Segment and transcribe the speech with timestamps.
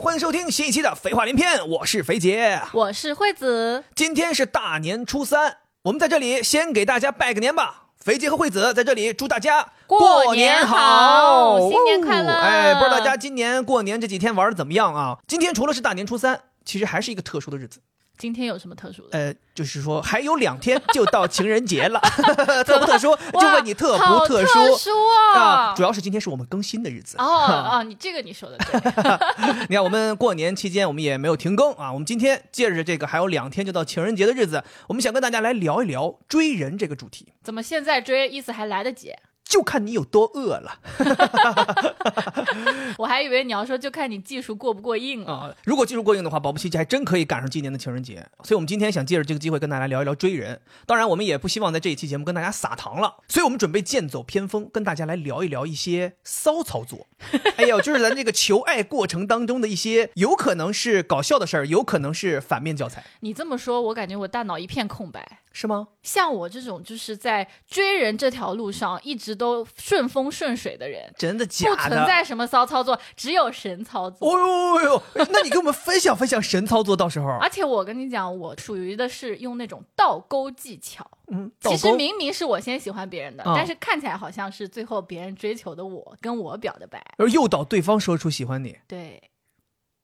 [0.00, 2.62] 欢迎收听新一期的《废话连篇》，我是肥姐。
[2.72, 7.87] 我是惠子，今天是大年初三，我们在这里先给大家拜个年吧。
[8.08, 15.18] 肥杰和惠子在这里祝大家过年好新年快乐哦哎，不知道大家今年过年这几天玩的怎么样啊？
[15.26, 17.80] 今天除了是大年初三，其实还是一个特殊的日子。
[18.18, 19.16] 今天有什么特殊的？
[19.16, 22.00] 呃，就是说还有两天就到情人节了，
[22.66, 23.16] 特不特殊？
[23.32, 24.90] 就问你特不特殊特殊
[25.36, 25.72] 啊！
[25.76, 27.16] 主要是今天是我们更新的日子。
[27.18, 28.80] 哦哦，你这个你说的对，
[29.68, 31.92] 你看，我们过年期间我们也没有停更啊。
[31.92, 39.12] 我们今天借着这个还有两天就到情人节的日子，我们想跟大家来聊一聊追人这个主题，怎么现在追意思还来得及？
[39.48, 40.78] 就看你有多饿了
[42.98, 45.32] 我还以为你要说就看你技术过不过硬了。
[45.32, 45.54] 啊。
[45.64, 48.16] 如果技术过硬的话，保不齐还真可以赶上今年的情人节。
[48.44, 50.60] 所以，我们今天想借着这个机会跟大家聊一聊追人。
[50.84, 57.06] 当然，我们也不希望在这一期节目跟大家撒糖了，所以我们准备剑走偏锋，跟大家来聊一聊一些骚操作。
[57.56, 65.40] 哎呦，就是咱这个求爱过程当中的一些，有可能是搞笑的事儿，有可能是反面教材，你这么说，我感觉我大脑一片空白。
[65.60, 65.88] 是吗？
[66.04, 71.96] 像我这种就是在追人这条路上一直都顺风顺水的人，真的不假的？
[71.96, 74.32] 存在什么骚操作，只有神操作。
[74.32, 75.02] 哦呦呦呦！
[75.32, 81.04] 那你跟我们分享分享神操作，到时候 而且我跟你讲，我属于的是用那种倒钩技巧。
[81.32, 87.04] 嗯，其实明明是我先喜欢别人的，啊但是看起来好像是最后别人追求的我跟我表的白。
[87.16, 89.20] 而诱导对方说出喜欢你，对，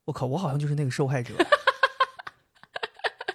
[0.07, 1.33] 我靠，我好像就是那个受害者。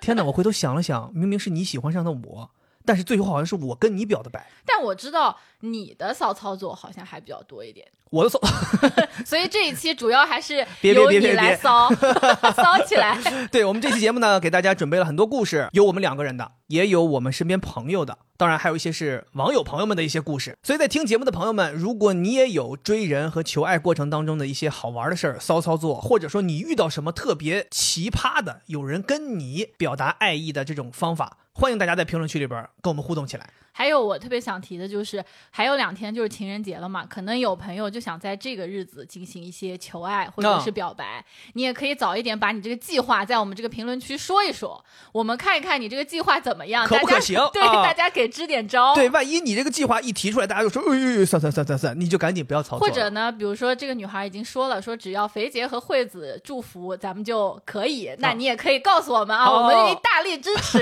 [0.09, 0.23] 天哪！
[0.23, 2.49] 我回头想了想，明明是你喜欢上的我，
[2.83, 4.49] 但是最后好像是我跟你表的白。
[4.65, 8.39] 但我知道你的骚操作好像还比较多一点，我的骚，
[9.23, 11.89] 所以这一期主要还是 由你来骚
[12.57, 13.19] 骚起来。
[13.51, 20.55] 对我们这期节目呢，给大家准备了很多故事，有我们两个人的，也有我们身边朋友的，当然还有一些是网友朋友们的一些故事。
[20.61, 33.49] 所以在听节目的朋友们，如果你也有追人和求爱过程当中的一些好玩的事儿、骚操作，或者说你遇到什么特别奇葩的，有人跟你表达爱意的这种方法，欢迎大家在评论区里边跟我们互动起来。
[33.79, 41.23] 还有我特别想提的就是，还有两天就是情人节了嘛，可能有朋友就想在这个日子进行一些求爱或者是表白，
[41.53, 48.93] 你也可以早一点把你这个计划在我们这个评论区说一说，我们看一看你这个计划怎么样，大家可不可行 对，啊大家给支点招。
[48.93, 52.85] 对，万一你这个计划一提出来，大家就说，哎呦，算算算算算，你就赶紧不要操作。
[52.85, 58.13] 或者呢，比如说这个女孩已经说了，说只要肥杰和惠子祝福，咱们就可以。
[58.17, 60.79] 那你也可以告诉我们啊，哦我们大力支持。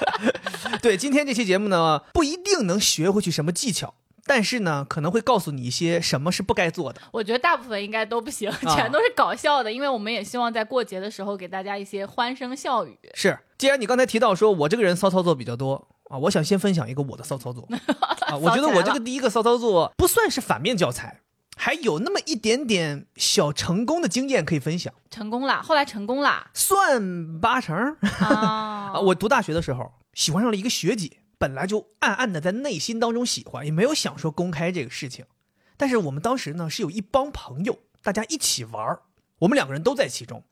[0.80, 3.92] 对，今天这期节目呢，不一定能学会去什么技巧，
[4.24, 7.02] 但是呢，可能会告诉你一些什么是不该做的。
[7.10, 8.74] 我觉得大部分应该都不行，啊。
[8.76, 12.96] 全都是搞笑的，因为我们也希望在过节的时候给大家一些欢声笑语。
[13.14, 17.68] 是，既然你刚才提到说我这个人骚操作比较多啊，我想先分享一个我的骚操作。
[18.28, 21.20] 啊，我觉得我这个第一个骚操作不算是反面教材，
[21.56, 26.48] 还有那么一点点小成功的经验可以分享，成功啦，后来成功啦。
[26.54, 28.98] 算八成 啊。
[29.00, 35.26] 我读大学的时候喜欢上了一个学姐，本来就暗暗的在内心当中喜欢，也没有想说公开这个事情。
[35.76, 39.02] 但是我们当时呢是有一帮朋友，大家一起玩儿
[39.40, 40.42] 我们两个人都在其中。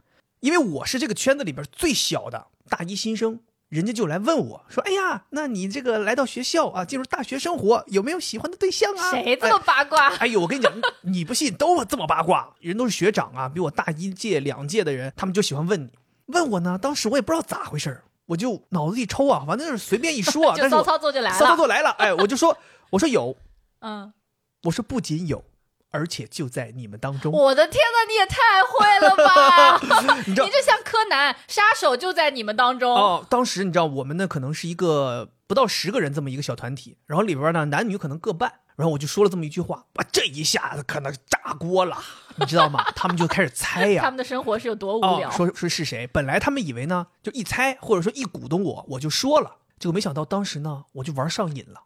[0.40, 10.14] 因为我是这个圈子里边最小的大一新生，人家就来问我说：“哎呀，那你这个来到学校啊，进入大学生活，有没有喜欢的对象啊？”谁这么八卦？
[10.16, 10.70] 哎呦，我跟你讲，
[11.00, 15.90] 你不信，都这么八卦，人都是学长啊，比我大一届、两届的人，他们就喜欢问你，
[16.26, 16.76] 问我呢。
[16.76, 21.56] 当时我也不知道咋回事儿我就脑子一抽啊，反正就是随便一说啊， 就骚但是我操作就来了骚操。
[21.56, 22.56] 作来了，哎，我就说，
[22.90, 23.36] 我说有，
[23.80, 24.12] 嗯，
[24.62, 25.44] 我说不仅有，
[25.90, 27.32] 而且就在你们当中。
[27.32, 29.78] 我的天呐，你也太会了吧！
[30.26, 32.94] 你你这像柯南，杀手就在你们当中。
[32.94, 41.98] 哦，当时你知道我们呢可能是一个不到十个人这么一个小团体，然后里边呢男女可能各半，然后我就说了这么一句话，哇，这一下子可能炸锅了，
[42.36, 42.84] 你知道吗？
[42.96, 45.28] 他们就开始猜呀、他们的生活是有多无聊？
[45.28, 46.06] 哦，说说是谁？
[46.06, 51.82] 本来他们以为呢，就一猜或者说一鼓动我，我就说了，结果没想到当时呢，我就玩上瘾了。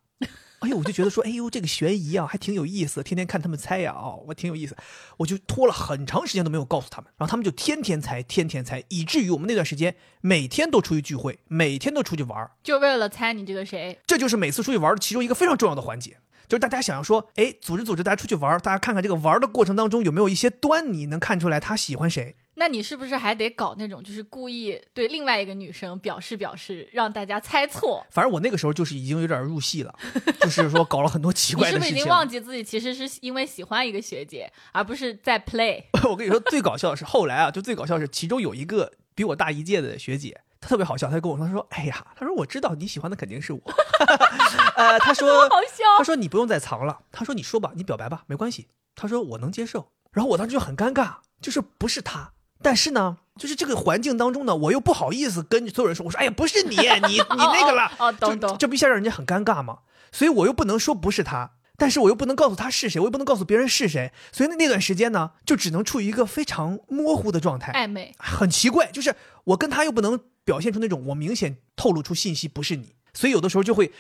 [0.60, 4.74] 哎呦，我就觉得说，哎呦，这个悬疑啊，还挺有意思，天天看他们猜呀、哦，我挺有意思，
[5.18, 14.00] 我就拖了很长时间都没有告诉他们，然后他们就天天猜，天天猜，以至于我们那段时间每天都出去聚会，每天都出去玩儿，就为了猜你这个谁？
[14.06, 16.16] 这就是每次出去玩的其中一个非常重要的环节。
[16.48, 28.04] 就是大家想要说，哎，组织组织大家出去玩儿，大家看看这个玩儿的过程当中有没有一些端倪，能看出来他喜欢谁，那你是不是还得搞那种，就是故意对另外一个女生表示表示，让大家猜错？
[28.10, 29.94] 反正我那个时候就是已经有点入戏了，
[30.40, 32.02] 就是说搞了很多奇你是不是已怪的事情。
[32.04, 35.82] 经忘记自己其实是因为喜欢一个学姐，而不是在 play？
[36.08, 43.60] 我跟你说，最搞笑的是后来啊，就最搞笑的是其中有一个比我大一届的学姐，她特别好笑，他就跟我说，他说：“哎呀，他说我知道你喜欢的肯定是我。
[44.74, 48.66] ”呃，他说好笑他说你不用再藏了，他说你说吧，你表白吧，没关系。
[48.96, 49.92] 他说我能接受。
[50.10, 59.78] 然后我当时就很尴尬，就是不是他，但是呢，就是这个环境当中呢，我又不好意思跟所有人说，我说哎呀不是你，你你 那个了，哦哦哦懂懂这不一下让人家很尴尬吗？
[60.10, 68.12] 所以我又不能说不是他，但是我又不能告诉他是谁，我又不能告诉别人是谁，所以那那段时间呢，就只能处于一个非常模糊的状态，暧昧。
[68.19, 69.14] 很奇怪，就是
[69.44, 73.93] 我跟他又不能表现出那种我明显透露出信息不是你，所以有的时候就会，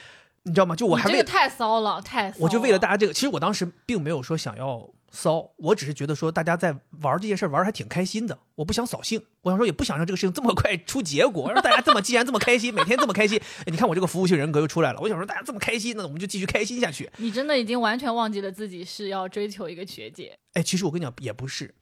[0.44, 0.74] 你知道吗？
[0.76, 6.72] 就我还为你这个太骚了，太骚我就为了大家，这个，其实我当时并没有说想要骚，我只是觉得说大家在
[7.02, 17.10] 玩这件事儿玩的还挺开心的，我不想扫兴，我想说也不想让这个事情这么快出结果， 让大家这么既然这么开心，每天这么开心，哎你看我这个服务性人格又出来了，我想说大家这么开心，那我们就继续开心下去。
[17.16, 20.38] 你真的已经完全忘记了自己是要追求一个学姐。
[20.52, 21.74] 哎，其实我跟你讲也不是，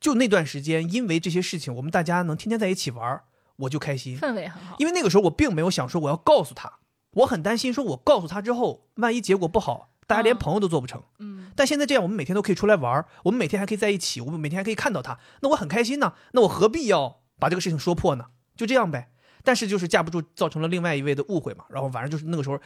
[0.00, 3.24] 就那段时间，因为这些事情，我们大家能天天在一起玩儿，
[3.62, 4.18] 我就开心。
[4.18, 4.76] 氛围很好。
[4.78, 6.78] 因为那个时候我并没有想说我要告诉他，
[7.12, 11.02] 我很担心说我告诉他之后，万一结果不好，大家连嗯朋友都做不成。
[11.18, 16.14] 嗯，但现在这样，我们每天都可以出来玩儿，我们每天还可以在一起，我们每天还可以看到他，那我很开心呢。
[16.32, 18.26] 那我何必要把这个事情说破呢？
[18.56, 19.08] 就这样呗。
[19.44, 21.64] 但是就是架不住，造成了另外一位的误会嘛。
[21.68, 22.60] 然后反正就是那个时候，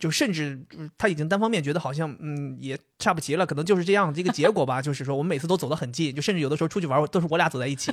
[0.00, 0.64] 就甚至
[0.96, 4.80] 他已经单方面觉得好像嗯也差不齐了，可能就是这样这个结果吧。
[4.80, 7.92] 就是说我们每次都走得很近，就甚至有的时候出去玩都是我俩走在一起。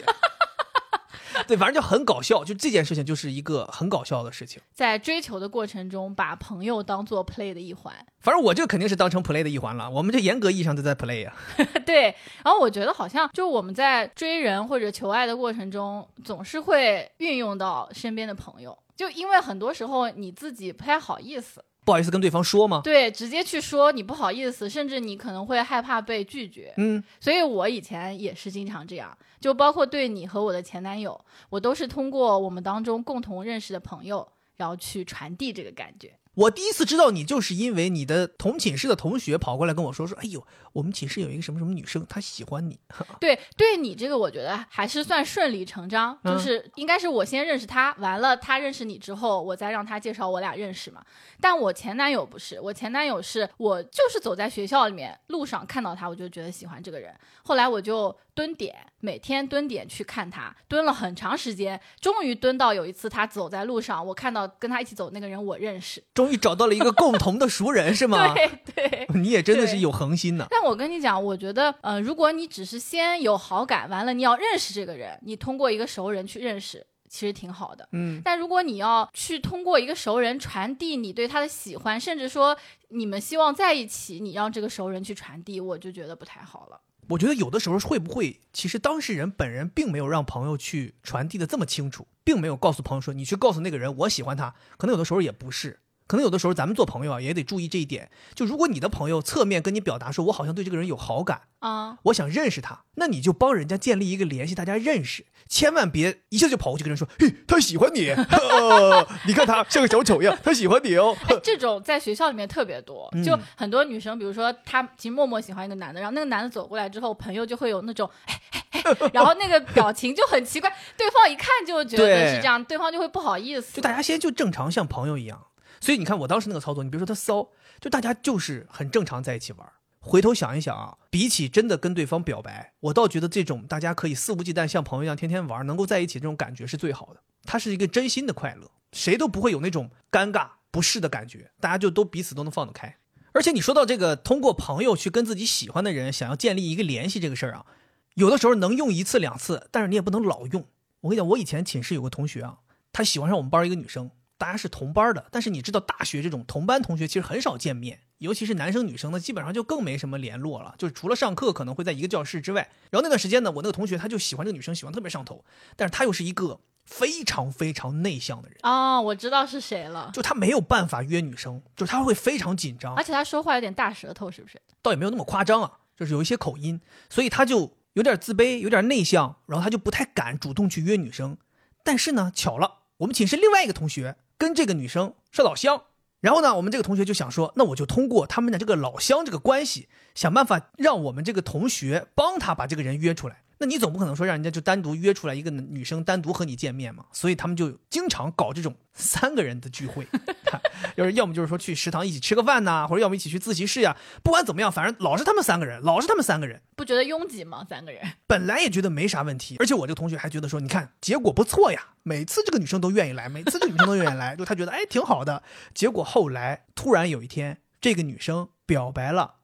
[1.47, 4.61] 对，反正就很搞笑，就这件事情就是一个很搞笑的事情。
[4.73, 7.93] 在追求的过程中，把朋友当做 play 的一环。
[8.21, 11.33] 反正我这个肯定是当成 play 的一环了，我们就严格意义上都在 play 呀、
[11.85, 12.03] 对，
[12.43, 22.81] 然后我觉得好像就我们在追人或者求爱的过程中，总是会运用到身边的朋友，就因为很多时候你自己不太好意思，不好意思跟对方说吗？
[22.83, 26.73] 对，直接去说你不好意思，甚至你可能会害怕被拒绝。
[26.77, 31.19] 嗯，所以我以前也是经常这样，就包括对你和我的前男友，
[31.49, 34.27] 我都是通过我们当中共同认识的朋友，
[34.57, 36.13] 然后去传递这个感觉。
[36.35, 42.79] 我第一次知道你，就是因为你的同寝室的同学跑过来跟我说说，哎呦，我们寝室有一个什么什么女生，她喜欢你。
[43.21, 51.03] 对，对你这个，我觉得还是算顺理成章，嗯就是应该是我先认识她，完了她认识你之后，我再让她介绍我俩认识嘛。
[51.39, 57.13] 但我前男友不是，我前男友是我就是走在学校里面路上看到他，我就觉得喜欢这个人，
[57.43, 68.33] 后来我就蹲点，每天蹲点去看他，蹲了很长时间，终于蹲到有一次他走在路上，我看到跟他一起走那个人我认识，终于找到了一个共同的熟人，是吗？
[68.33, 69.07] 对 对。
[69.15, 70.47] 你也真的是有恒心呢。
[70.49, 77.87] 但我跟你讲，我觉得，呃，如果你只是先有好感，完了你要认识这个人，你通过一个熟人去认识，其实挺好的。
[77.91, 82.57] 嗯，但如果你要去通过一个熟人传递你对他的喜欢，甚至说
[82.89, 86.79] 你们希望在一起，你让这个熟人去传递，我就觉得不太好了。
[87.09, 95.79] 我觉得有的时候会不会，其实当事人本人并没有让朋友去传递的这么清楚，并没有告诉朋友说你去告诉那个人我喜欢他，可能有的时候也不是。
[96.07, 98.09] 可能有的时候咱们做朋友啊，也得注意这一点。
[98.35, 111.15] 就如果你的朋友侧面跟你表达说，我好像对这个人有好感，啊、我想认识他，那你就帮人家建立一个联系，大家认识，千万别一下就跑过去跟人说，嘿，他喜欢你，呃 你看他像个小丑一样，他喜欢你哦。
[111.27, 113.23] 哎，这种在学校里面特别多，嗯。
[113.23, 122.77] 就很多女生，比如说她其实默默喜欢一个男的，然后那个男的走过来之后，朋友就会有那种，哎哎哎， 然后那个表情就很奇怪，对方一看就觉得对是这样，对。
[122.77, 123.77] 方就会不好意思。
[123.77, 125.41] 就大家先就正常像朋友一样。
[125.83, 127.49] 所以你看我当时那个操作，你别说他骚，
[127.81, 129.69] 就大家就是很正常在一起玩。
[129.99, 137.19] 回头想一想啊，比起真的跟对方表白，我倒觉得这种大家可以肆无忌惮像朋友一样天天玩，能够在一起这种感觉是最好的。
[137.43, 142.95] 它是一个真心的快乐，谁都不会有那种尴尬不适的感觉，大家就都彼此都能放得开。
[143.33, 147.65] 而且你说到这个，通过朋友去跟自己喜欢的人想要建立一个联系这个事儿啊，
[148.13, 150.65] 有的时候能用一次两次，但是你也不能老用。
[151.01, 152.59] 我跟你讲，我以前寝室有个同学啊，
[152.93, 154.09] 他喜欢上我们班一个女生，
[154.43, 162.69] 大家是同班的，但是你知道大学这种同班同学其实很少见面，尤其是男生女生呢，基本上就更没什么联络了，就是除了上课可能会在一个教室之外。
[162.89, 165.45] 然后那段时间呢，我那个同学他就喜欢这个女生，喜欢特别上头，
[165.77, 174.61] 但是他又是一个非常非常内向的人，哦，我知道是谁了，就他没有办法约女生，就是他会非常紧张而，且他说话有点大舌头，是不是？
[174.81, 181.37] 倒也没有那么夸张啊，就是有一些口音，所以他就有点自卑，有点内向，然后他就不太敢主动去约女生。
[181.85, 185.83] 但是呢，巧了，我们寝室另外一个同学跟这个女生是老乡，
[186.19, 193.42] 然后呢，我们这个同学就想说，那我就通过他们的这个老乡这个关系，想办法让我们这个同学帮他把这个人约出来。
[193.57, 197.05] 那你总不可能说让人家就单独约出来一个女生单独和你见面嘛？
[197.11, 200.07] 所以他们就经常搞这种三个人的聚会
[200.97, 206.61] 就是要么就是说去食堂一起吃个饭呐、或者要么一起去自习室呀、不管怎么样，反正老是他们三个人，老是他们三个人。
[206.75, 207.65] 不觉得拥挤吗？
[207.69, 215.41] 三个人， 本来也觉得没啥问题，而且我这个同学还觉得说，你看结果不错呀，每次这个女生都愿意来，每次这个女生都愿意来，就他觉得哎挺好的。
[215.73, 219.35] 结果后来突然有一天，这个女生表白了，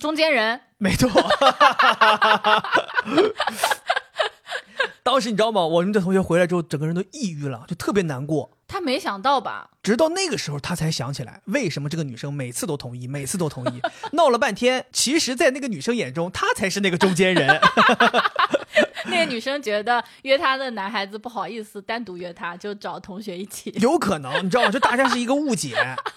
[0.00, 1.08] 中间人没错。
[5.02, 5.62] 当时你知道吗？
[5.62, 8.56] 我们这同学回来之后，整个人都抑郁了，就特别难过。
[8.68, 9.70] 他没想到吧？
[9.82, 17.60] 直到那个时候，他才想起来，为什么这个女生每次都同意，每次都同意， 闹了半天，其实，在那个女生眼中，他才是那个中间人。
[19.06, 23.74] 那个女生觉得约她的男孩子不好意思单独约她，就找同学一起。
[23.80, 24.70] 有可能，你知道吗？
[24.70, 25.74] 就大家是一个误解，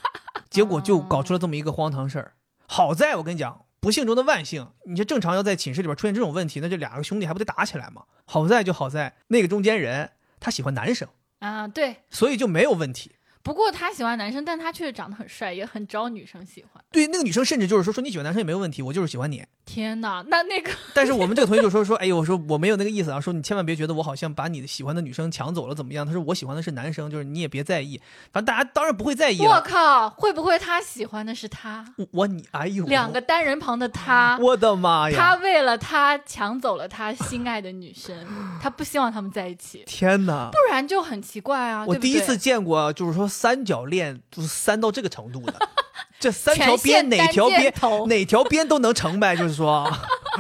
[0.51, 2.33] 结果就搞出了这么一个荒唐事儿。
[2.67, 8.03] 好在我跟你讲，不幸中的万幸，你这正常要在寝室里边出现这种问题，那这两个兄弟还不得打起来吗？
[8.23, 11.05] 好在就好在那个中间人他喜欢男生，
[11.39, 11.97] 啊，对。
[12.09, 13.11] 所以就没有问题。
[13.41, 16.81] 不过他喜欢男生，但他确实长得很帅，也很招女生喜欢。
[16.93, 19.43] 对，那个女生甚至就是说说你喜欢男生也没有问题，我就是喜欢你。
[19.65, 26.05] 天哪，那那个 但是我们这个同学就说说，哎呦，我说我没有那个意思啊，说你千万别觉得我好像把你喜欢的女生抢走了怎么样？
[26.05, 27.99] 他说我喜欢的是男生，就是你也别在意，
[28.31, 29.61] 反正大家当然不会在意我。
[29.61, 31.85] 靠，会不会他喜欢的是他？
[31.97, 35.17] 我我你哎呦，两个单人旁的他，我的妈呀！
[35.17, 38.15] 他为了他抢走了他心爱的女生，
[38.61, 40.49] 他不希望他们在一起，天哪！
[40.51, 41.85] 不然就很奇怪啊。
[41.87, 45.53] 我第一次见过，就是说三角恋就是三到这个程度的，
[46.19, 47.73] 这三条边哪条边
[48.07, 49.89] 哪条边都能成呗，就是说，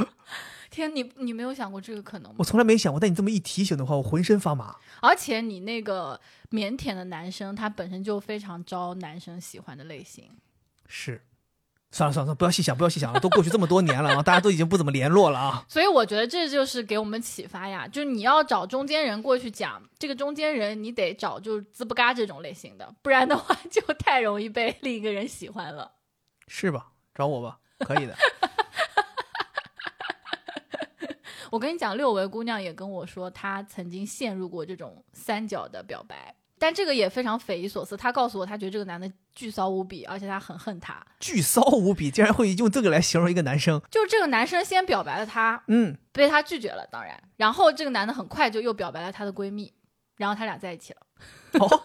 [0.69, 2.43] 天，你你没有想过这个可能吗我？
[2.43, 4.75] 从来没想过，但你这么一提醒的话，我浑身发麻。
[5.01, 6.19] 而且你那个
[6.51, 10.25] 腼腆的男生，他本身就非常招男生喜欢的类型。
[10.87, 11.21] 是，
[11.93, 15.63] 算了算了算了，不要细想，不要细想了，都过去这么多年了啊，大家都已经不怎么联络了啊。
[15.69, 25.91] 所以我觉得这就是给我们启发呀，就是你要找中间人过去讲，这个中间人你得找就是滋不嘎这种类型的，不然的话就太容易被另一个人喜欢了。
[26.47, 26.87] 是吧？
[27.13, 28.15] 找我吧，可以的。
[31.51, 36.33] 我跟你讲，六维姑娘也跟我说，她曾经陷入过这种三角的表白，
[36.63, 37.97] 但这个也非常匪夷所思。
[37.97, 41.05] 她告诉我，她觉得这个男的巨骚无比，而且他很恨他。
[41.19, 43.81] 巨骚无比，竟然会用这个来形容一个男生。
[43.91, 49.73] 就是这个男生先表白了她，嗯，被她拒绝了，当然，然后这个男的很快就又表白了她的闺蜜，
[50.15, 50.99] 然后他俩在一起了。
[51.59, 51.83] 哦，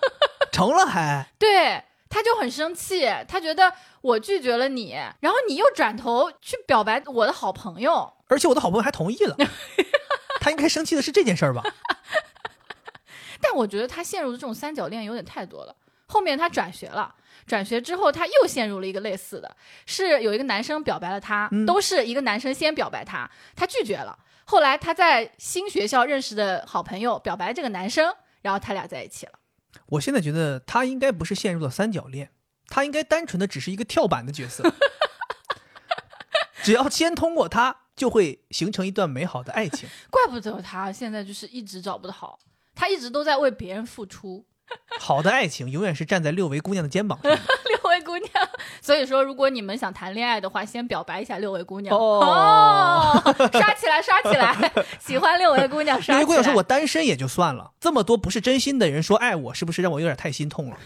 [0.52, 1.28] 成了还。
[1.40, 9.36] 对，他就很生气，他觉得我拒绝了你，然后你又转头去表白我的好朋友，而且我的好朋友还同意了，
[10.40, 11.64] 他应该生气的是这件事儿吧？
[13.48, 15.74] 但我觉得他陷入的这种三角恋有点太多了。
[16.06, 17.14] 后面他转学了，
[17.46, 24.18] 转学之后他又陷入了一个类似的，是有一个男生表白了他，嗯都是一个男生先表白他，他拒绝了。
[24.44, 29.32] 后来他在新学校认识的好朋友表白这个男生，然后他俩在一起了。
[29.86, 32.30] 我现在觉得他应该不是陷入了三角恋，
[32.68, 34.70] 他应该单纯的只是一个跳板的角色。
[36.62, 39.88] 只要先通过他，就会形成一段美好的爱情。
[40.10, 42.38] 怪不得他现在就是一直找不到好，
[42.78, 44.46] 他一直都在为别人付出。
[45.00, 47.30] 好的爱情永远是站在六维姑娘的肩膀上。
[47.32, 48.30] 六位姑娘，
[48.82, 54.72] 所以说，如果你们想谈恋爱的话，先表白一下六位姑娘哦哦刷起来，刷起来！
[55.00, 56.18] 喜欢六位姑娘，刷起来！
[56.18, 60.76] 六维姑娘说：“我单身也就算了，这么多不是真心的人说爱我，是不是让我有点太心痛了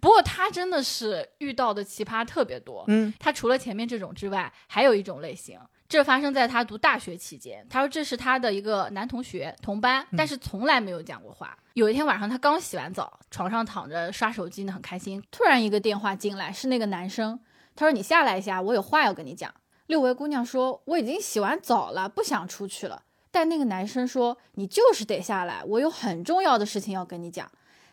[0.00, 2.84] 不过他真的是遇到的奇葩特别多。
[2.88, 5.58] 嗯，他除了前面这种之外，还有一种类型，
[5.92, 7.66] 这发生在他读大学期间。
[7.68, 11.54] 他说这是他的一个男同学，同班，但是从来没有讲过话。
[11.74, 15.22] 有一天晚上，他刚洗完澡，床上躺着刷手机呢，很开心。
[15.30, 17.38] 突然一个电话进来，是那个男生，
[17.76, 19.52] 他说：“你下来一下，我有话要跟你讲。”
[19.88, 27.46] 六位姑娘说：“我已经洗完澡了，不想出去了。”但那个男生说：“你就是得下来，我有很重要的事情要跟你讲。”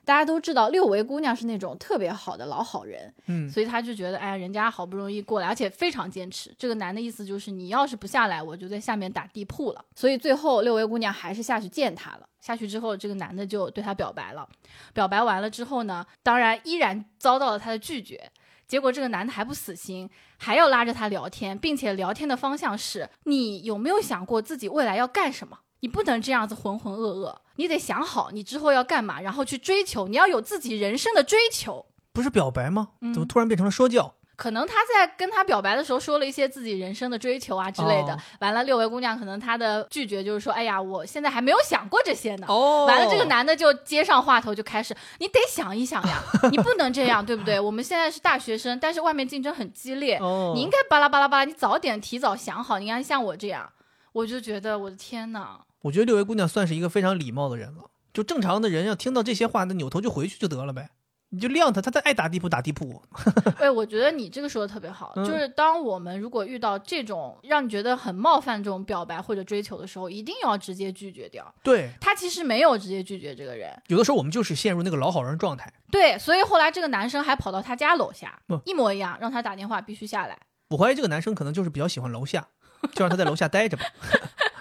[0.09, 6.51] 大家都知道六维姑娘是那种特别好的老好人，嗯，所以他就觉得，哎呀，人家好不容易过来，而且非常坚持。
[6.57, 9.85] 这个男的意思就是，你要是不下来，我就在下面打地铺了。
[9.93, 12.27] 所以最后六维姑娘还是下去见他了。
[12.41, 14.49] 下去之后，这个男的就对她表白了。
[14.95, 18.31] 表白完了之后呢，当然依然遭到了她的拒绝。
[18.67, 25.59] 结果这个男的还不死心，还要拉着她聊天，并且聊天的方向是：你有没有想过自己未来要干什么？
[25.81, 30.07] 你不能这样子浑浑噩噩，你得想好你之后要干嘛，然后去追求。
[30.07, 31.85] 你要有自己人生的追求。
[32.11, 32.89] 不是表白吗？
[33.01, 34.13] 嗯怎么突然变成了说教？
[34.35, 38.13] 可能他在跟他表白的时候说了一些自己人生的追求啊之类的。
[38.13, 42.47] 哦完了，六位姑娘可能她的拒绝就是说：“哎呀，我现在还没有想过这些呢。
[42.47, 47.59] 哦完了，这个男的就接上话头，就开始：“你得想一想呀，你不能这样，对不对？
[47.59, 53.69] 我们现在是大学生，但是外面竞争很激烈，哦，你应该巴拉巴拉巴拉，你早点提早想好，你看像我这样，
[54.13, 57.83] 我就觉得我的天呐，我觉得六位姑娘算是一个非常礼貌的人了。
[58.11, 60.89] 就正常的人要听到这些话，那扭头就回去就得了呗。
[61.31, 62.99] 你就晾他，他再爱打地铺打地铺。
[63.61, 71.53] 哎，我觉得你这个说的特别好，嗯就是当我们如果遇到这种让你觉得很冒犯这种表白或者追求的时候，一定要直接拒绝掉。
[71.61, 75.71] 对，他其实没有直接拒绝这个人，有的时候我们就是陷入那个老好人状态。
[75.91, 80.35] 对，所以后来这个男生还跑到他家楼下嗯，一模一样，让他打电话必须下来。
[80.69, 82.47] 我怀疑这个男生可能就是比较喜欢楼下，
[82.93, 83.83] 就让他在楼下待着吧。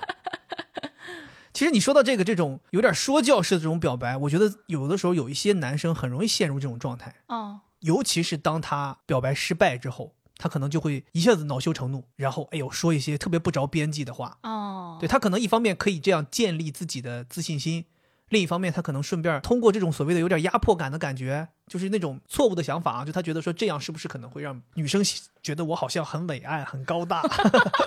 [1.59, 14.39] 其实你说到这个这种有点说教式的这种表白，我觉得有的时候有一些男生很容易陷入这种状态，哦，尤其是当他表白失败之后，他可能就会一下子恼羞成怒，然后哎呦说一些特别不着边际的话。
[14.45, 17.85] 哦，对他可能一方面可以这样建立自己的自信心，
[18.31, 25.03] 另一方面他可能顺便通过这种所谓的有点压迫感的感觉，就是那种错误的想法啊，就他觉得说这样是不是可能会让女生
[25.43, 27.23] 觉得我好像很伟岸、很高大。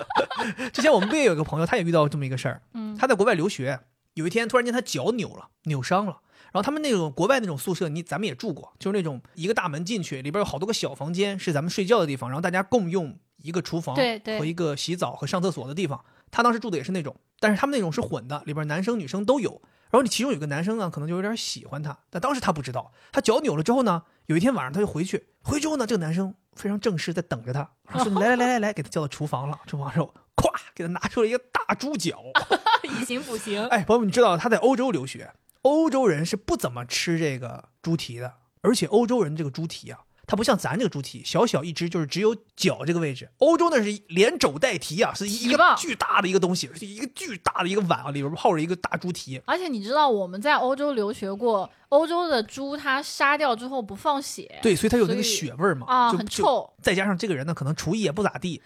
[0.72, 3.80] 之前我们不也有个朋友，他也遇到这么一个事儿，嗯他在国外留学，
[4.14, 6.18] 有一天突然间他脚扭了，扭伤了。
[6.52, 16.04] 然后他们那种国外那种宿舍，你咱们也住过，就是那种一个大门进去，里边有好多个小房间，是咱们睡觉的地方，然后大家共用一个厨房和一个洗澡和上厕所的地方。
[16.30, 19.62] 他当时住的也是那种，但是他们那种是混的，里边男生女生都有。
[19.92, 22.90] 然后你其中有个男生呢，可能就有点喜欢她，但当时她不知道。
[23.12, 29.60] 她脚扭了之后呢，有一天晚上她就回去，回去之后呢，这个男生非常正式在等着他，说： “你来来来来来，给她叫到厨房了。
[29.66, 32.18] 厨房之后，咵给她拿出了一个大猪脚。
[32.82, 33.64] 以形补形。
[33.68, 35.30] 哎，朋友们，你知道他在欧洲留学，
[35.60, 43.28] 欧洲人是不怎么吃这个猪蹄的，而且欧洲人这个猪蹄啊，它不像咱这个猪蹄，小小一只，就是只有脚这个位置。
[43.38, 49.40] 欧洲那是连肘带蹄啊，是一个巨大的一个东西，是一个巨大的一个碗啊，里边泡着一个大猪蹄。
[49.46, 56.72] 而且你知道我们在欧洲留学过，欧洲的猪它杀掉之后不放血，对，所以它有那个血味儿嘛，啊很臭。
[56.80, 58.62] 再加上这个人呢，可能厨艺也不咋地，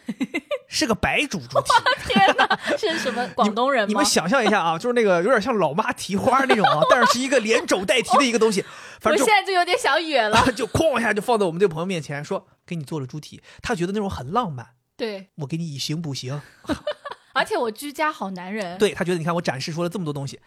[0.68, 1.72] 是个白煮猪蹄。
[2.06, 3.88] 天哪，是什么广东人吗？
[3.88, 4.04] 你们？
[4.04, 8.64] 想象一下啊，就是那个有点像老妈蹄花那种啊， 但是是一个连肘带蹄的一个东西，
[9.00, 10.40] 反我正我现在就有点想哕了。
[10.54, 16.40] 就哐一下就放在我们这个朋友面前，说给你做了猪蹄，他觉得那种很浪漫，对，我给你以形补形，
[17.34, 20.40] 而且我居家好男人，对他觉得你看我展示出了这么多东西，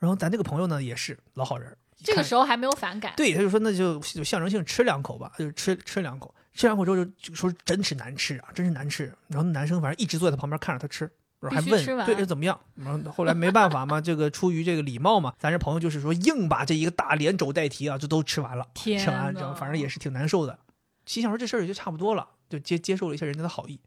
[0.00, 3.12] 然后咱这个朋友呢也是老好人，这个时候还没有反感。
[3.16, 11.10] 对他就说那就就象征性吃两口吧，就吃吃两口，吃两口之后就就说真是难吃啊，真是难吃，然后男生反正一直坐在他旁边看着他吃。
[11.50, 12.58] 还问对这怎么样？
[12.74, 18.66] 然后后来没办法嘛，这个出于这个礼貌嘛，咱这朋友就是说硬把这一个大连肘带蹄啊，就都吃完了。
[18.72, 20.58] 天吃完呐之后，反正也是挺难受的。
[21.04, 23.78] 心想说这事儿也就差不多了，就接接受了一下人家的好意。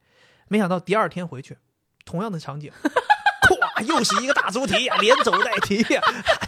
[0.49, 1.57] 没想到第二天回去，
[2.05, 2.91] 同样的场景，咵，
[3.81, 5.85] 又是一个大猪蹄，连走带蹄，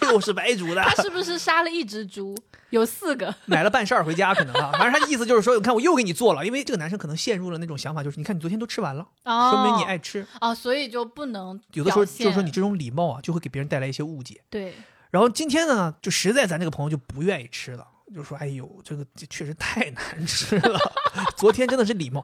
[0.01, 0.81] 又是白煮的。
[0.81, 2.35] 他是不是杀了一只猪？
[2.69, 3.33] 有四个。
[3.45, 10.25] 买了半扇儿回家可能啊，反正他的意思就是说，你看我又给你做了，因为这个男生可能陷入了那种想法，就是你看你昨天都吃完了，哦，说明你爱吃。
[10.39, 14.41] 哦，所以就不能有的时候就是说你这种礼貌啊，就会给别人带来一些误解。
[14.49, 14.75] 对
[15.09, 20.79] 然后今天呢，就实在咱这个朋友就不愿意吃了，就说：“哎呦，这个这确实太难吃了。
[21.35, 22.23] 昨天真的是礼貌，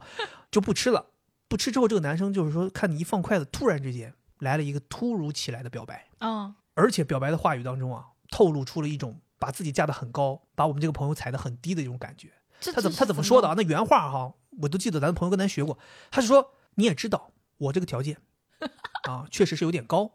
[0.52, 1.04] 就不吃了。
[1.48, 12.32] 不吃之后，这个男生就是说，看你一放筷子，突然之间来了一个突如其来的表白，嗯，而且表白的话语当中啊，透露出了一种把自己架得很高，把我们这个朋友踩得很低的一种感觉。
[12.60, 13.54] 他怎么他怎么说的啊？
[13.56, 15.78] 那原话哈，我都记得，咱朋友跟咱学过。
[16.10, 18.18] 他是说，你也知道我这个条件
[19.08, 20.14] 啊，确实是有点高，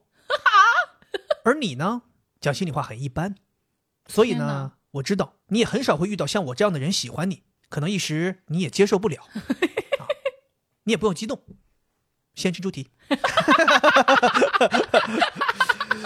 [1.45, 2.03] 而你呢，
[2.41, 3.37] 讲心里话很一般，
[4.07, 9.23] 所以呢，我知道你也很少会遇到像我这样的人喜欢你，可能一时你也接受不了
[10.01, 10.09] 啊，
[10.85, 11.43] 你也不用激动，
[12.41, 12.89] 先吃猪蹄。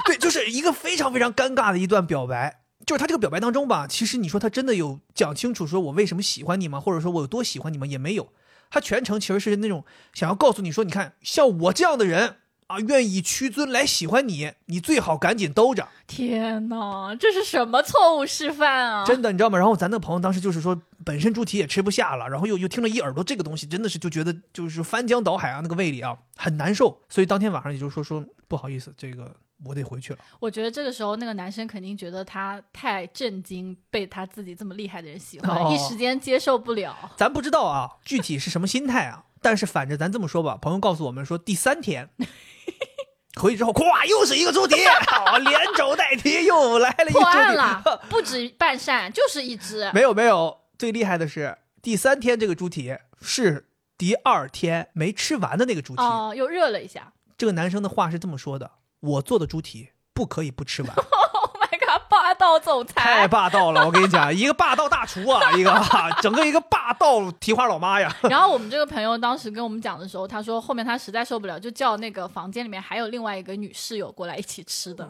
[0.04, 2.60] 对，就是一个非常非常尴尬的一段表白。
[2.84, 6.78] 就是他这个表白当中吧，其实你说他真的有讲清楚说我为什么喜欢你吗？
[6.78, 7.86] 或者说我有多喜欢你吗？
[7.86, 8.30] 也没有。
[8.70, 15.86] 他全程其实是那种想要告诉你说，你看像我这样的人啊，愿意屈尊来喜欢你，你最好赶紧兜着。
[16.06, 19.04] 天哪，这是什么错误示范啊！
[19.04, 19.58] 真的，你知道吗？
[19.58, 26.98] 然后咱那朋友当时就是说，本身猪蹄也吃不下了，然后又又听了一耳朵这个东西，真的是就觉得就是翻江倒海啊，那个胃里啊很难受。
[27.08, 30.18] 所以当天晚上也就说说不好意思，这个我得回去了。
[30.40, 36.96] 我觉得这个时候那个男生肯定觉得他太震惊，被他自己这么厉害的人喜欢，哦一时间接受不了。
[37.16, 39.24] 咱不知道啊，具体是什么心态啊？
[39.40, 42.08] 但是反正咱这么说吧，朋友告诉我们说，第三天
[43.40, 44.74] 回去之后，咵，又是一个猪蹄，
[45.06, 47.36] 好，连肘带蹄又来了一破猪蹄。
[47.38, 49.90] 案了， 不止半扇，就是一只。
[49.92, 56.02] 没有没有，最厉害的是第三天这个猪蹄是第二天没吃完的那个猪蹄。
[56.02, 57.12] 哦，又热了一下。
[57.36, 58.70] 这个男生的话是这么说的
[59.04, 60.94] ：“我做的猪蹄不可以不吃完。
[61.44, 63.28] Oh my god，霸道总裁太。
[63.28, 68.14] 霸道了，我跟你讲， 一个霸道大厨啊，一个啊 整个一个霸道蹄花老妈呀。
[68.22, 75.08] 然后我们这个朋友当时跟我们讲的时候，他说后面他实在受不了，就叫那个房间里面还有另外一个女室友过来一起吃的。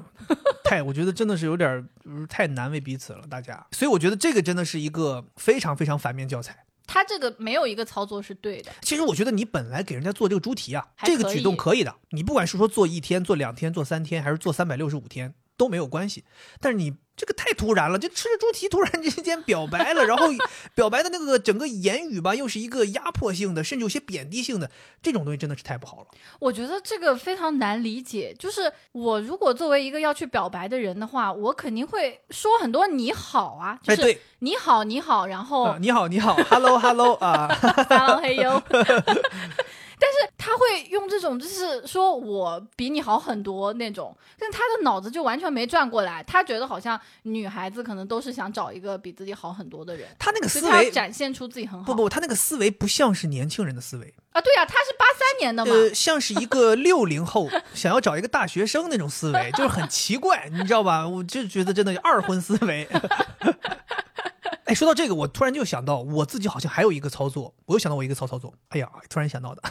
[0.64, 1.86] 太，我觉得真的是有点
[2.28, 3.64] 太难为彼此了，大家。
[3.72, 6.64] 所以我觉得这个真的是一个非常非常反面教材。
[6.86, 11.94] 他这个没有一个操作是对的，其实我觉得你本来给人家做这个猪蹄啊，这个举动可以的。
[12.10, 16.24] 你不管是说做一天、做两天、做三天，还是做三百六十五天都没有关系。
[16.60, 20.26] 但是你这个太突然了，就吃着猪蹄突然之间表白了，然后
[20.74, 24.70] 表白的那个整个言语吧，又是一个压迫性的，甚至有些贬低性的，
[25.02, 26.06] 这种东西真的是太不好了。
[26.40, 28.34] 我觉得这个非常难理解。
[28.38, 37.48] 就是我如果作为一个要去表白的人的话，我肯定会说很多你好啊，就哎，是，你好你好，然后啊，你好，你好，hello hello 啊，
[37.88, 38.60] 撒浪嘿哟。
[40.84, 51.86] 用这种，就是说我比你好很多那种，但他的脑子就完全没转过来，他觉得好像女孩子可能都是想找一个比自己好很多的人，他那个思维展现出自己很好。
[51.86, 61.06] 不不，他那个思维不像是年轻人的思维，啊，对呀、他是八三年的嘛，呃，像是一个六零后想要找一个大学生那种思维，就是很奇怪，你知道吧？
[61.06, 62.88] 我就觉得真的二婚思维。
[64.64, 68.54] 哎，说到这个，我突然就想到我自己好像还有一个操作，我又想到我一个骚操作。
[68.68, 69.62] 哎呀，突然想到的，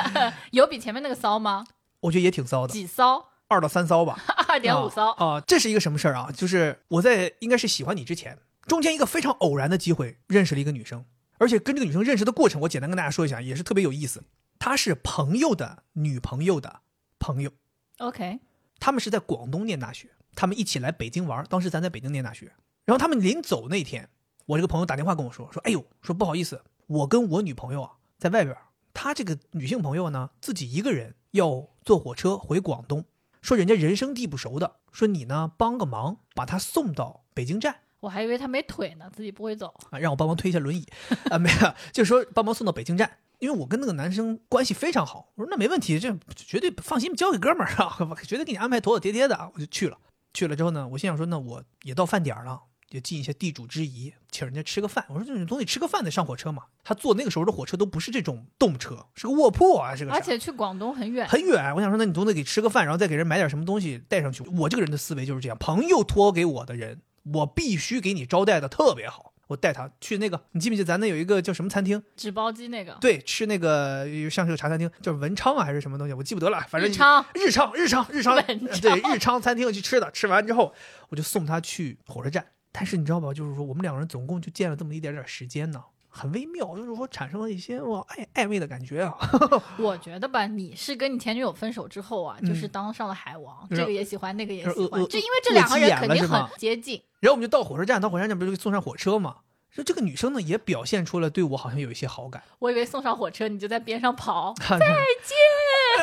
[0.52, 1.66] 有比前面那个骚吗？
[2.00, 3.28] 我觉得也挺骚的，几骚？
[3.48, 4.18] 二到三骚吧。
[4.48, 5.10] 二点五骚。
[5.12, 5.40] 啊啊！
[5.40, 6.30] 这是一个什么事儿啊？
[6.34, 11.04] 就是我在应该是喜欢你之前，中间一个非常偶然的机会认识了一个女生，
[11.38, 14.22] 而且跟这个女生认识的过程，我简单跟大家说一下，也是特别有意思。
[14.58, 16.80] 她是朋友的女朋友的
[17.18, 17.50] 朋友
[17.98, 18.38] ，OK，
[18.78, 21.44] 他们是在广东念大学，他们一起来北京玩。
[21.48, 22.52] 当时咱在北京念大学，
[22.84, 24.08] 然后他们临走那天，
[24.50, 33.04] 我这个朋友打电话跟我说，说哎呦，说不好意思，我跟我女朋友啊在外边儿，她这个女性朋友呢自己一个人要坐火车回广东，
[33.40, 37.82] 说人家人生地不熟的，说你呢帮个忙，把她送到北京站。
[38.00, 39.72] 我还以为他没腿呢，自己不会走。
[39.90, 40.84] 啊，让我帮忙推一下轮椅，
[41.30, 49.96] 啊，没有，就是说帮忙送到北京站，因为我跟那个男生关系非常好，我说那没问题，这绝对放心，交给哥们儿啊， 绝对给你安排妥妥帖帖的啊，我就去了。
[50.32, 55.04] 去了之后呢，我心想说，那我也到饭点儿了，也尽一些地主之谊，请人家吃个饭。
[55.08, 56.64] 我说你总得吃个饭再上火车嘛。
[56.82, 61.74] 他坐那个时候的火车都不是这种动车，是个卧铺啊，是个啥而且去广东很远，很远。
[61.74, 64.42] 我想说，那你总得给吃个饭，然后再给人买点什么东西带上去。
[64.56, 67.00] 我这个人的思维就是这样，朋友托给我的人，
[67.32, 69.32] 我必须给你招待的特别好。
[69.46, 72.00] 我带他去那个，你记不记得咱那有一个叫什么餐厅？
[72.16, 72.96] 纸包鸡那个。
[73.00, 76.60] 对，吃那个像是个茶餐厅，叫文昌啊还是什么东西，我记不得了。
[76.68, 78.36] 反正日昌日昌日昌日昌，
[78.80, 80.08] 对日昌餐厅去吃的。
[80.12, 80.72] 吃完之后，
[81.08, 82.46] 我就送他去火车站。
[82.72, 89.14] 但是你知道吧，就是说我们两个人总共就见了这么一点点时间呢，很微妙，就是说产生了一些我暧暧昧的感觉啊。
[89.78, 97.02] 我觉得吧，你是跟你前女友分手之后啊，嗯就是当上了海王，是这个也喜欢，那个也喜欢就因为这两个人肯定很接近。
[97.20, 99.36] 然后我们就到火车站，到火车站不是送上火车嘛？
[99.70, 102.42] 说这个女生呢也表现出了对我好像有一些好感。
[102.58, 104.52] 我以为送上火车，你就在边上跑。
[104.68, 104.84] 再见，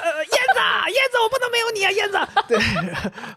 [0.03, 0.06] 呃，
[0.89, 2.17] 燕子，我不能没有你啊，燕子。
[2.47, 2.57] 对，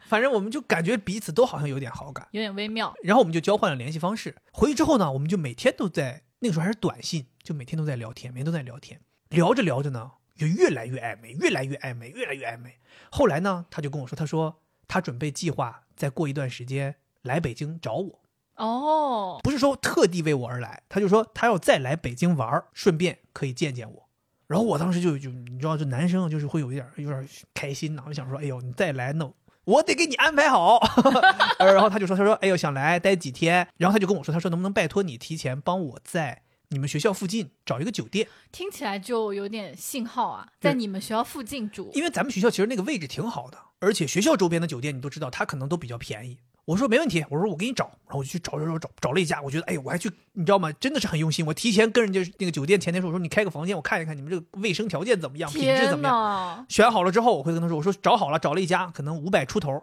[0.06, 2.94] 反正我们就感觉彼此都好像有点好感，有点微妙。
[3.02, 4.36] 然后我们就交换了联系方式。
[4.52, 12.78] 回去之后呢，我们就每天都在那个时候还是短信，就每天都在聊天，每天都在聊天，聊着聊着呢，就越来越暧昧，越来越暧昧，越来越暧昧。
[13.10, 18.20] 后来呢，他就跟我说，他说他准备计划再过一段时间来北京找我。
[18.56, 24.09] 哦，不是说特地为我而来，他就说他要再来北京玩儿，顺便可以见见我。
[24.50, 29.32] 然后我当时就就你知道，这男生就是会有一点有点开心呐，我就想说，哎呦，你再来弄
[29.62, 30.80] 我得给你安排好。
[31.60, 33.68] 然后他就说，他说，哎呦，想来待几天。
[33.76, 41.92] 然后他就跟我说，他说能不能拜托你提前帮我在你们学校附近找一个酒店，听起来就有点信号啊，在你们学校附近住。
[41.94, 46.38] 因为咱们学校其实那个位置挺好的，而且学校周边的酒店你都知道，它可能都比较便宜。
[46.66, 50.70] 我说没问题，我说我给你找，然后我就去找找找找找了一家，我觉得哎呦，我还去，你知道吗？
[50.74, 51.44] 真的是很用心。
[51.44, 56.66] 我提前跟人家那个酒店前台说，我说你开个房间，我看一看你们这个卫生条件怎么样，品质怎么样。
[56.68, 59.82] 选好了之后，我会跟他说，我说找好了，找了一家，可能五百出头。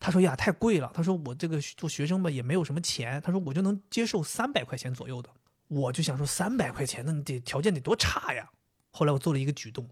[0.00, 0.90] 他说呀，太贵了。
[0.94, 5.28] 他说我这个做学生吧也没有什么钱，他说我就能接受三百块钱左右的。
[5.68, 8.48] 我就想说三百块钱，那你得条件得多差呀。
[8.90, 9.88] 后来我做了一个举动，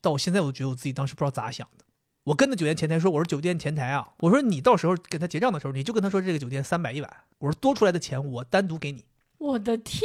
[0.00, 1.84] 到我现在我都觉得我自己当时不知道咋想的。
[2.24, 9.04] 我跟那酒店前台说，我说酒店前台啊，我说你到时候给他结账的时候，你就跟他说这个酒店三百一晚，我说多出来的钱我单独给你。
[9.38, 10.02] 我的天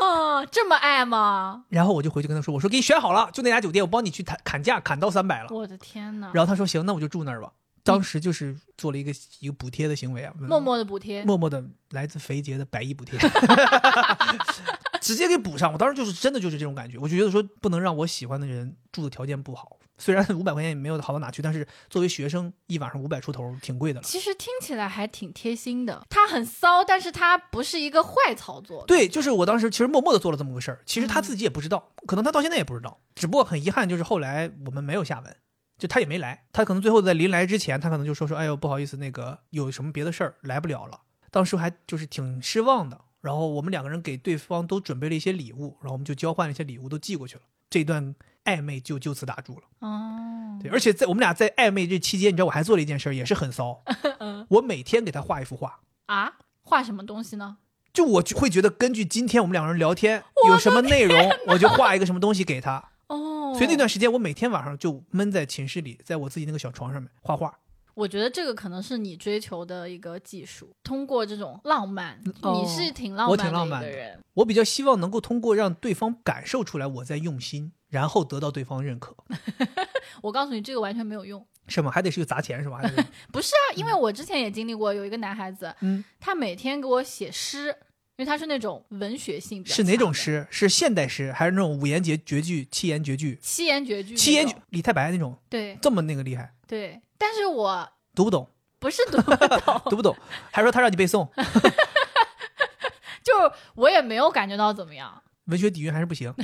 [0.00, 1.64] 呐，这么爱吗？
[1.70, 5.48] 然后我就回去跟他说，我说给你选好了，就那家酒店，我帮你去砍砍价，砍到三百了。
[5.50, 7.52] 我的天呐，然后他说行，那我就住那儿吧。
[7.84, 11.24] 当时就是做了一个一个补贴的行为啊，默默的补贴。
[11.24, 13.18] 默默的来自肥杰的百亿补贴，
[15.02, 15.72] 直接给补上。
[15.72, 24.04] 我当时就是真的就是这种感觉，我就觉得说不能让我喜欢的人住的条件不好，虽然五百块钱也没有好到哪去，但是作为学生，一晚上五百出头，挺贵的了。
[24.04, 26.04] 其实听起来还挺贴心的。
[26.08, 28.84] 他很骚，但是他不是一个坏操作。
[28.86, 33.00] 对，就是我当时其实默默的做了这么个事儿，其实他自己也不知道，可能他到现在也不知道。
[33.14, 35.36] 只不过很遗憾，就是后来我们没有下文，
[35.78, 36.44] 就他也没来。
[36.52, 41.00] 他可能最后在临来之前，他可能就说说，哎呦不好意思，那个有什么别的事儿来不了了。
[41.30, 43.00] 当时还就是挺失望的。
[43.20, 47.42] 然后我们两个人给对方都准备了一些礼物，然后我们就交换了一些礼物，都寄过去了。
[47.70, 49.62] 这段暧昧就就此打住了。
[49.80, 53.82] 哦，对，而且在我们俩在暧昧这期间，你知道我还做了一件事，也是很骚。
[54.48, 57.58] 我每天给他画一幅画，啊，画什么东西呢？
[57.92, 62.82] 就我就会觉得根据今天我们两个人聊天有什么内容，我就画一个什么东西给他。
[63.08, 67.58] 哦，所以那段时间我每天晚上就闷在寝室里，在我自己那个小床上面画画。
[67.94, 74.18] 我觉得这个可能是你追求的一个技术，通过这种浪漫，哦你是挺浪漫的一挺浪漫的个人。
[74.34, 79.14] 我比较希望能够通过让对方感受出来我在用心，然后得到对方认可，
[80.22, 81.46] 我告诉你，这个完全没有用。
[81.68, 81.90] 什么？
[81.90, 82.78] 还得是有砸钱是吧？
[82.78, 82.88] 还
[83.30, 87.68] 不是啊，因为我之前也经历过，有一个男孩子，嗯，他每天给我写诗，
[88.16, 90.12] 因为他是那种文学性是哪种？
[90.12, 90.46] 诗？
[90.50, 94.16] 是现代诗，还是那种五言绝绝句、七言绝句、七言绝句。
[94.16, 96.52] 七言绝李太白那种对这么那个厉害？
[96.66, 98.48] 对，但是我读不懂，
[98.80, 100.16] 不是读不懂， 读不懂，
[100.50, 101.28] 还说他让你背诵，
[103.22, 103.32] 就
[103.76, 105.22] 我也没有感觉到怎么样。
[105.44, 106.34] 文学底蕴还是不行，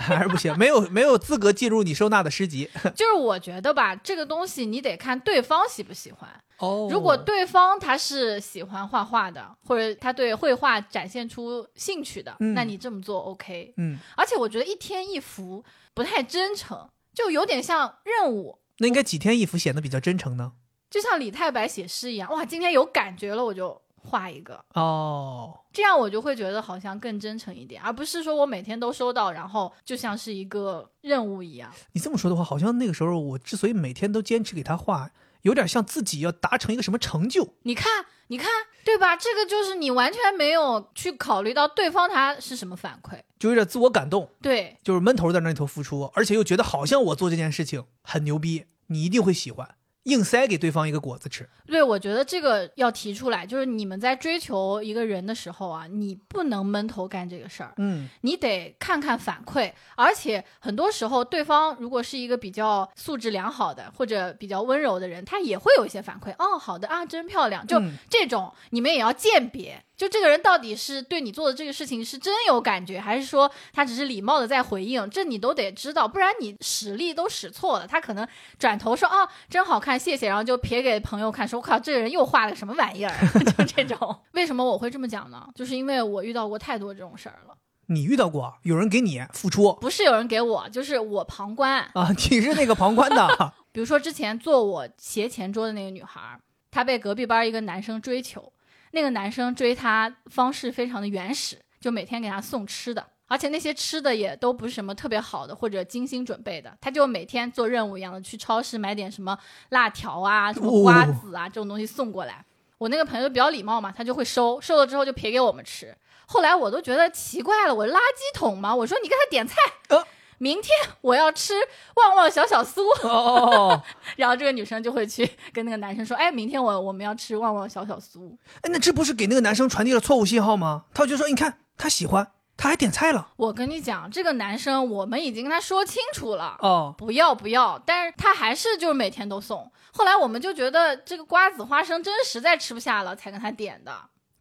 [0.00, 2.70] 还是不行，没有没有资格进入你收纳的诗集。
[2.94, 6.30] 就是我觉得吧，这个东西你得看对方喜不喜欢。
[6.58, 6.88] 哦。
[6.90, 12.54] 如果对方他是喜欢画画的，或者他对绘画展现出兴趣的，嗯。
[12.54, 13.74] 那你这么做 OK。
[13.76, 20.52] 嗯，而且我觉得一天一幅不太真诚，就有点像任务，那应该几天一幅显得比较真诚呢？
[20.90, 22.30] 就像李太白写诗一样。
[22.32, 31.72] 哇，今天有感觉了，我就画一个，哦，这样我就会觉得好像更真诚一点，而不是说我每天都收到，然后就像是一个任务一样。
[31.92, 35.10] 你这么说的话，好像那个时候我之所以每天都坚持给他画，
[35.42, 37.54] 有点像自己要达成一个什么成就。
[37.62, 38.48] 你看，你看，
[38.84, 39.16] 对吧？
[39.16, 43.20] 这个就是你完全没有去考虑到对方他是什么反馈。
[43.38, 51.48] 就有点自我感动，对，就是闷头在那里头付出，而且又觉得好像我做这件事情很牛逼，你一定会喜欢，硬塞给对方一个果子吃。
[51.66, 59.72] 对，我觉得这个要提出来，就是你们在追求一个人的时候啊，你不能闷头干这个事儿，嗯，你得看看反馈。
[59.96, 66.32] 而且很多时候，对方如果是一个比较素质良好的或者比较温柔的人，他也会有一些反馈。
[66.38, 67.66] 哦，好的啊，真漂亮。
[67.66, 69.82] 就嗯这种，你们也要鉴别。
[69.96, 75.08] 就这个人到底是对你做的这个事情是真有感觉，还是说他只是礼貌的在回应？
[75.08, 77.86] 这你都得知道，不然你使力都使错了。
[77.86, 78.26] 他可能
[78.58, 83.14] 转头说啊，真好看，谢谢，然后就撇给朋友看，说我靠，这个人又画了个什么玩意儿？
[83.56, 84.18] 就这种。
[84.32, 85.48] 为什么我会这么讲呢？
[85.54, 87.54] 就是因为我遇到过太多这种事儿了。
[87.88, 91.78] 你遇到过有人给你付出不是有人给我，就是我旁观。
[91.94, 92.10] 啊？
[92.30, 98.52] 你是那个旁观的， 比如说之前坐我斜前桌的那个女孩儿，她被隔壁班一个男生追求，
[98.96, 112.42] 那个男生追她方式非常的原始，就每天给她送吃的，而且那些吃的也都不是什么特别好的或者精心准备的，他就每天做任务一样的去超市买点什么辣条啊、什么瓜子啊、这种东西送过来。
[112.78, 115.94] 我那个朋友比较礼貌嘛，他就会收，收了之后就撇给我们吃。
[116.26, 118.74] 后来我都觉得奇怪了，我垃圾桶嘛？
[118.74, 119.56] 我说你给他点菜，
[119.88, 120.02] 呃
[120.38, 120.70] 明天
[121.00, 121.54] 我要吃
[121.94, 122.82] 旺旺小小酥。
[123.02, 123.82] 哦哦哦，
[124.16, 128.36] 然后这个女生就会去跟那个男生说：“哎，明天我我们要吃旺旺小小酥。
[128.62, 130.84] 哎，那这不是给那个男生传递了错误信号吗？
[130.92, 139.70] 他就说，你看他喜欢，他还点菜了。”我跟你讲，这个男生我们已经跟他说清楚了，哦，不要不要，但是他还是就是每天都送。
[139.92, 143.92] 后来我们就觉得这个瓜子花生真实在吃不下了，才跟他点的，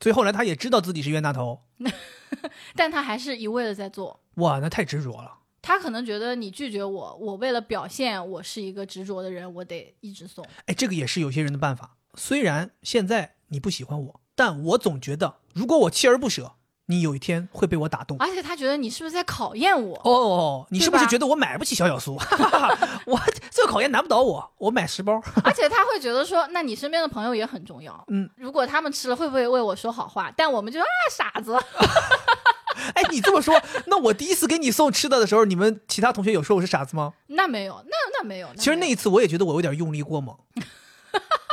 [0.01, 1.62] 所以后来他也知道自己是冤大头。
[2.75, 4.19] 但他还是一味的在做。
[4.36, 5.31] 哇，那太执着了。
[5.65, 10.45] 他可能觉得你拒绝我，我为了表现我是一个执着的人，我得一直送。
[10.67, 11.97] 哎，这个也是有些人的办法。
[12.13, 16.51] 虽然现在你不喜欢我，但我总觉得，如果我锲而不舍，
[16.86, 18.15] 你有一天会被我打动。
[18.19, 19.99] 而且他觉得你是不是在考验我？
[20.04, 22.15] 哦，你是不是觉得我买不起小小酥？
[22.15, 25.19] 哈哈哈我这个考验难不倒我，我买十包。
[25.43, 28.06] 而 且他会觉得说，那你身边的朋友也很重要。
[28.10, 30.32] 嗯，如果他们吃了，会不会为我说好话？
[30.38, 31.58] 但我们就啊，傻子。
[32.95, 37.13] 哎，你这么说，那我第一次给你送吃的的时候，你们其他同学有说我是傻子吗？
[37.27, 38.49] 那没有，那那没有。
[38.55, 40.36] 其实那一次我也觉得我有点用力过猛。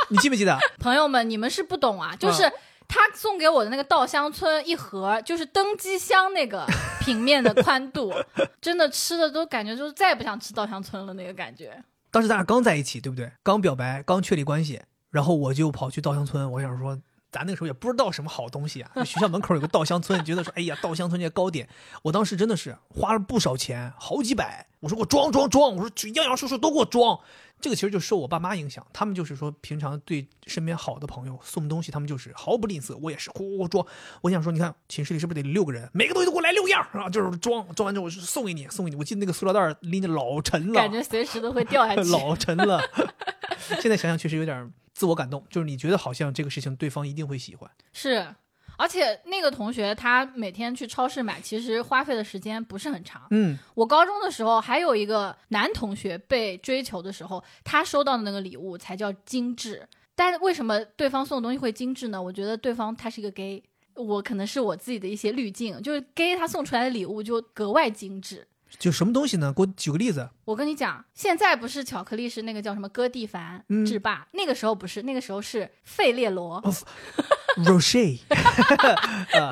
[0.09, 0.57] 你记不记得？
[0.79, 2.43] 朋友们，你们是不懂啊，就是
[2.87, 6.65] 他送给我的那个稻香村一盒，就是登机箱那个
[6.99, 8.13] 平面的宽度，
[8.61, 11.83] 真的吃的都感觉就是再也不想吃稻香村了那个感觉。
[12.11, 13.31] 当时咱俩刚在一起，对不对？
[13.41, 16.99] 刚表白，刚确立关系，然后我就跑去稻香村，我想说
[17.33, 21.67] 咱那个时候也不知道什么好东西啊，就学校门口有个稻香村，觉得说，哎呀，稻香村这糕点，
[22.03, 24.67] 我当时真的是花了不少钱，好几百。
[24.79, 27.19] 我说给我装装装，我说去样样叔叔都给我装。
[27.61, 32.97] 这个其实就受我爸妈影响，他们就是说平常对身边好的朋友送东西，他们就是毫不吝啬。
[33.01, 33.85] 我也是呼呼装。
[34.19, 37.09] 我想说，你看寝室里是不是得六个人，每个东西都给我来六样啊？
[37.09, 38.97] 就是装装完之后我就送给你，送给你。
[38.97, 42.03] 我记得那个塑料袋拎的老沉了，感觉随时都会掉下 去。
[42.11, 42.81] 老沉了。
[43.79, 47.69] 现在想想确实有点自我感动，就是你觉得好像这个事情对方一定会喜欢。
[47.91, 48.27] 是，
[48.77, 53.27] 而且那个同学他每天去超市买，其实花费的时间不是很长。
[53.31, 59.87] 嗯，我高中的时候还有一个男同学被追求的时候，他收到的那个礼物才叫精致。
[60.15, 62.21] 但是为什么对方送的东西会精致呢？
[62.21, 63.63] 我觉得对方他是一个 gay，
[63.95, 68.47] 我可能是我自己的一些滤镜，就是 gay 他送出来的礼物就格外精致。
[68.79, 69.53] 就什么东西呢？
[69.53, 70.29] 给我举个例子。
[70.45, 76.61] 我跟你讲，现在不是巧克力是那个叫什么哥蒂凡嗯制霸，那个时候不是，那个时候是费列罗。
[77.65, 78.19] Roche，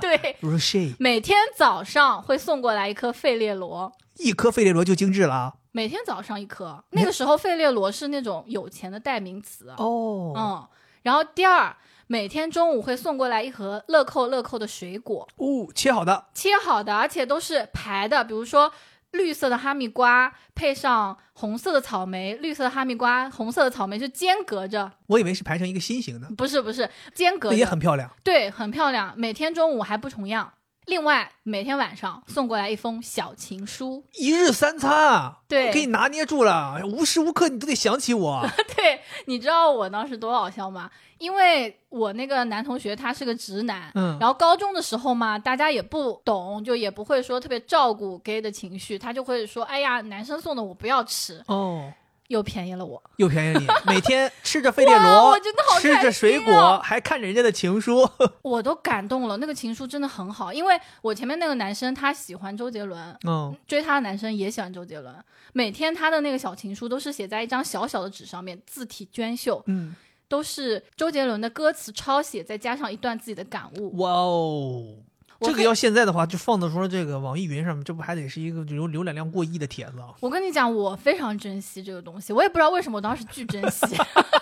[0.02, 5.54] 对，Roche，每天早上会送过来一颗费列罗，一颗费列罗就精致了啊。
[5.72, 6.84] 每天早上一颗。
[6.90, 9.70] 那个时候费列罗是那种有钱的代名词。
[9.78, 10.68] 哦，嗯，
[11.04, 18.74] 然后第二，每天中午会送过来一盒乐扣乐扣的水果，哦，切好的，切好的，而且都是排的，比如说。
[19.12, 28.10] 绿色的哈密瓜配上红色的草莓，绿色的哈密瓜，红色的草莓是间隔着，我以为是排成一个心形的，不是不是间隔着，也很漂亮。
[28.24, 29.14] 对，很漂亮。
[29.18, 30.54] 每天中午还不重样。
[30.88, 34.04] 另外，每天晚上送过来一封小情书。
[34.14, 38.46] 一日三餐啊，对我给你拿捏住了，无时无刻你都得想起我。
[38.76, 40.90] 对，你知道我当时多好笑吗？
[41.20, 51.94] 因为我那个男同学他是个直男，嗯然后高中的时候嘛，大家也不懂，就也不会说特别照顾 gay 的情绪，他就会说，哎呀，男生送的我不要吃，哦，
[52.32, 53.02] 又便宜了我。
[53.18, 58.10] 又便宜了你，每天吃着费列罗，我真的好吃着水果，啊还看着人家的情书。
[58.42, 65.14] 我都感动了，那个情书真的很好，因为我前面那个男生他喜欢周杰伦，嗯，追他的男生也喜欢周杰伦，
[65.54, 69.96] 每天他的那个小情书都是写在一张小小的纸上面，字体娟秀，嗯，
[70.28, 73.98] 都是周杰伦的歌词抄写，再加上一段自己的感悟。
[73.98, 74.96] 哇哦。
[75.42, 80.14] 这个要现在的话，就放到说这个网易云上面，这不还得是一个浏浏览量过亿的帖子啊？
[80.20, 83.86] 我跟你讲，我非常珍惜这个东西，我也不知道为什么我当时巨珍惜。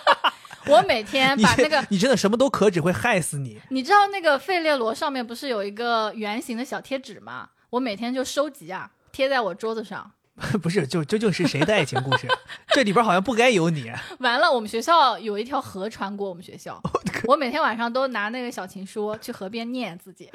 [0.67, 3.59] 我每天把那个，你真的什么都可，只会害死你。
[3.69, 7.49] 你知道那个费列罗上面不是有一个圆形的小贴纸吗？
[7.71, 10.11] 我每天就收集啊，贴在我桌子上。
[10.61, 12.27] 不是，就究竟是谁的爱情故事？
[12.73, 13.91] 这里边好像不该有你。
[14.19, 16.81] 完了，我们学校有一条河穿过我们学校，
[17.25, 20.29] 我每天晚上都拿那个小情书去河边念自己。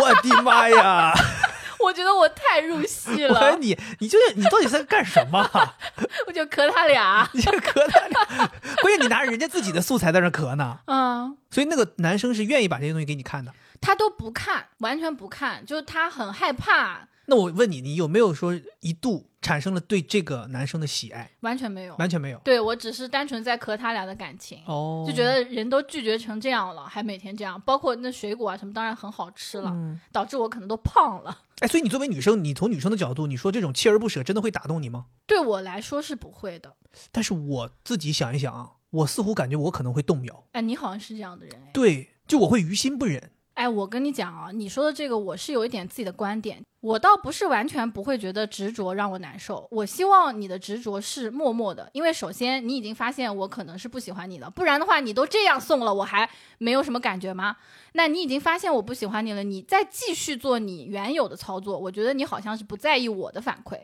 [0.00, 1.12] 我的妈呀！
[1.78, 5.48] 我觉得我太入戏我说了，你，你究竟你到底在干什么？
[6.26, 7.28] 我就磕他俩。
[7.32, 10.78] 你就磕他俩，关键你拿着人家自己的素材在那磕呢。
[10.86, 13.52] 嗯，所以那个男生是愿意把这些东西给你看的。
[13.78, 21.30] 他都不看，完全不看，就是他很害怕，那我问你，你有没有说一度产生了对这个男生的喜爱？
[21.40, 21.96] 完全没有。
[21.96, 22.38] 完全没有。
[22.44, 31.36] 对我只是单纯在磕他俩的感情，哦就觉得人都拒绝成这样了，还每天这样，包括那水果啊什么，当然很好吃了，嗯，导致我可能都胖了。
[31.60, 35.06] 哎，所以你作为女生，你从女生的角度，你说这种锲而不舍真的会打动你吗？
[35.26, 36.76] 对我来说是不会的。
[37.10, 40.44] 但是我自己想一想啊，我似乎感觉我可能会动摇。
[40.52, 41.70] 哎，你好像是这样的人哎。
[41.72, 43.32] 对，就我会于心不忍。
[43.56, 49.66] 哎，我跟你讲啊，你说的这个我是有一点自己的观点，我倒不是完全不会觉得执着让我难受。
[49.70, 57.56] 我希望你的执着是默默的，因为首先你已经发现我可能是不喜欢你的，不然的话你都这样送了，我还没有什么感觉吗？
[57.94, 63.78] 那你已经发现我不喜欢你了，你再继续做你原有的操作，我觉得你好像是不在意我的反馈。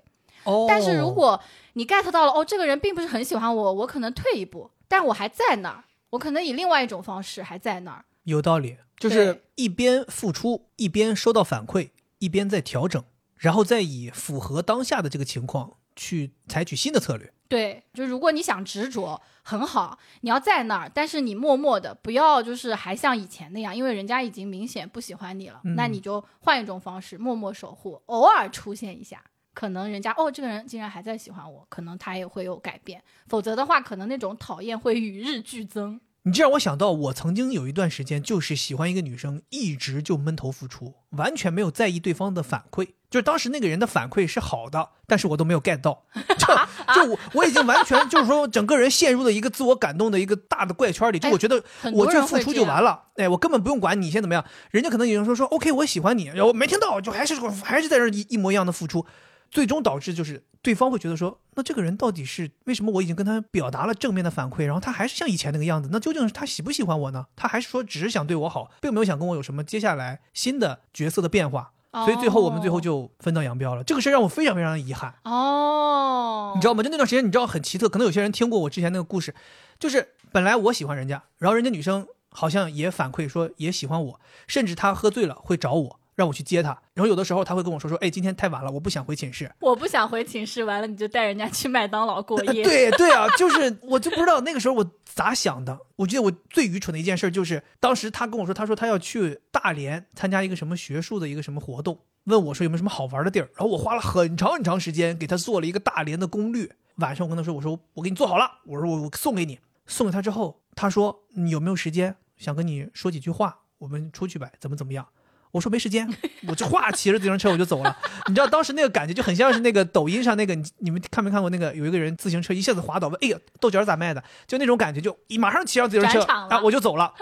[0.44, 1.40] 哦但是如果
[1.72, 8.04] 你 get 到了，哦，这个人并不是很喜欢我，我可能退一步，但我还在那儿，我可能以另外一种方式还在那儿。
[8.24, 13.02] 有道理，就是一边付出，一边收到反馈，一边在调整，
[13.36, 17.32] 然后再以符合当下的这个情况去采取新的策略。
[17.48, 36.00] 对，就如果你想执着，很好，你要在那儿，但是你默默的，不要就是还像以前那样，因为人家已经明显不喜欢你了，嗯那你就换一种方式，默默守护，偶尔出现一下，可能人家哦，这个人竟然还在喜欢我，可能他也会有改变，否则的话，可能那种讨厌会与日俱增。
[36.24, 42.90] 你这让我想到，我曾经有一段时间就是喜欢一个女生，一直就闷头付出，完全没有在意对方的反馈。
[43.10, 46.04] 就是当时那个人的反馈是好的，但是我都没有 get 到，
[46.38, 46.46] 就
[46.94, 59.04] 就我我已经完全就是说整个人陷入了一个自我感动的一个大的怪圈里，就我觉得我就付出就完了，哎，我根本不用管你先怎么样，人家可能有人说说 OK 我喜欢你，然后没听到就还是还是在这一一模一样的付出，
[59.52, 65.90] 最终导致就是对方会觉得说，那这个人到底是为什么我已经跟他表达了正面的反馈，然后他还是像以前那个样子？
[65.92, 67.26] 那究竟是他喜不喜欢我呢？
[67.36, 71.72] 他还是说只是想对我好，并没有想跟我有什么接下来新的角色的变化？
[71.92, 73.84] 所以最后我们最后就分道扬镳了。
[73.84, 75.14] 这个事让我非常非常的遗憾。
[75.24, 76.82] 哦，你知道吗？
[76.82, 79.34] 就那段时间，你知道很奇特，可能有些人听过我之前那个故事，
[79.78, 86.00] 就是本来我喜欢人家，然后人家女生好像也反馈说也喜欢我，甚至她喝醉了会找我。
[86.14, 89.50] 让我去接他，然后有的时候他会跟我说说，哎，今天太晚了，我不想回寝室。
[89.60, 92.62] 我不想回寝室，完了你就带人家去麦当劳过夜。
[92.64, 95.78] 对对啊，就是我就不知道那个时候我咋想的。
[95.96, 103.48] 我记得我最愚蠢的一件事就是，当时他跟我说，他说他要去大连参加一个什么学术的一个什么活动，问我说有没有什么好玩的地儿。
[103.54, 106.68] 然后我花了很长很长时间给他做了一个大连的攻略。
[106.96, 109.58] 晚上我跟他说，我说我给你做好了，我说我我送给你。
[109.86, 113.58] 送给他之后，他说你有没有时间想跟你说几句话？
[113.78, 115.04] 我们出去呗，怎么怎么样？
[115.52, 116.08] 我说没时间，
[116.48, 117.96] 我就哗骑着自行车我就走了。
[118.26, 124.24] 你知道当时那个感觉就很像是那个抖音上那个，你你们看没看过那个有一个人自行车一下子滑倒，问哎呀豆角咋卖的？
[124.46, 127.12] 就那种感觉，就一马上骑上自行车啊我就走了，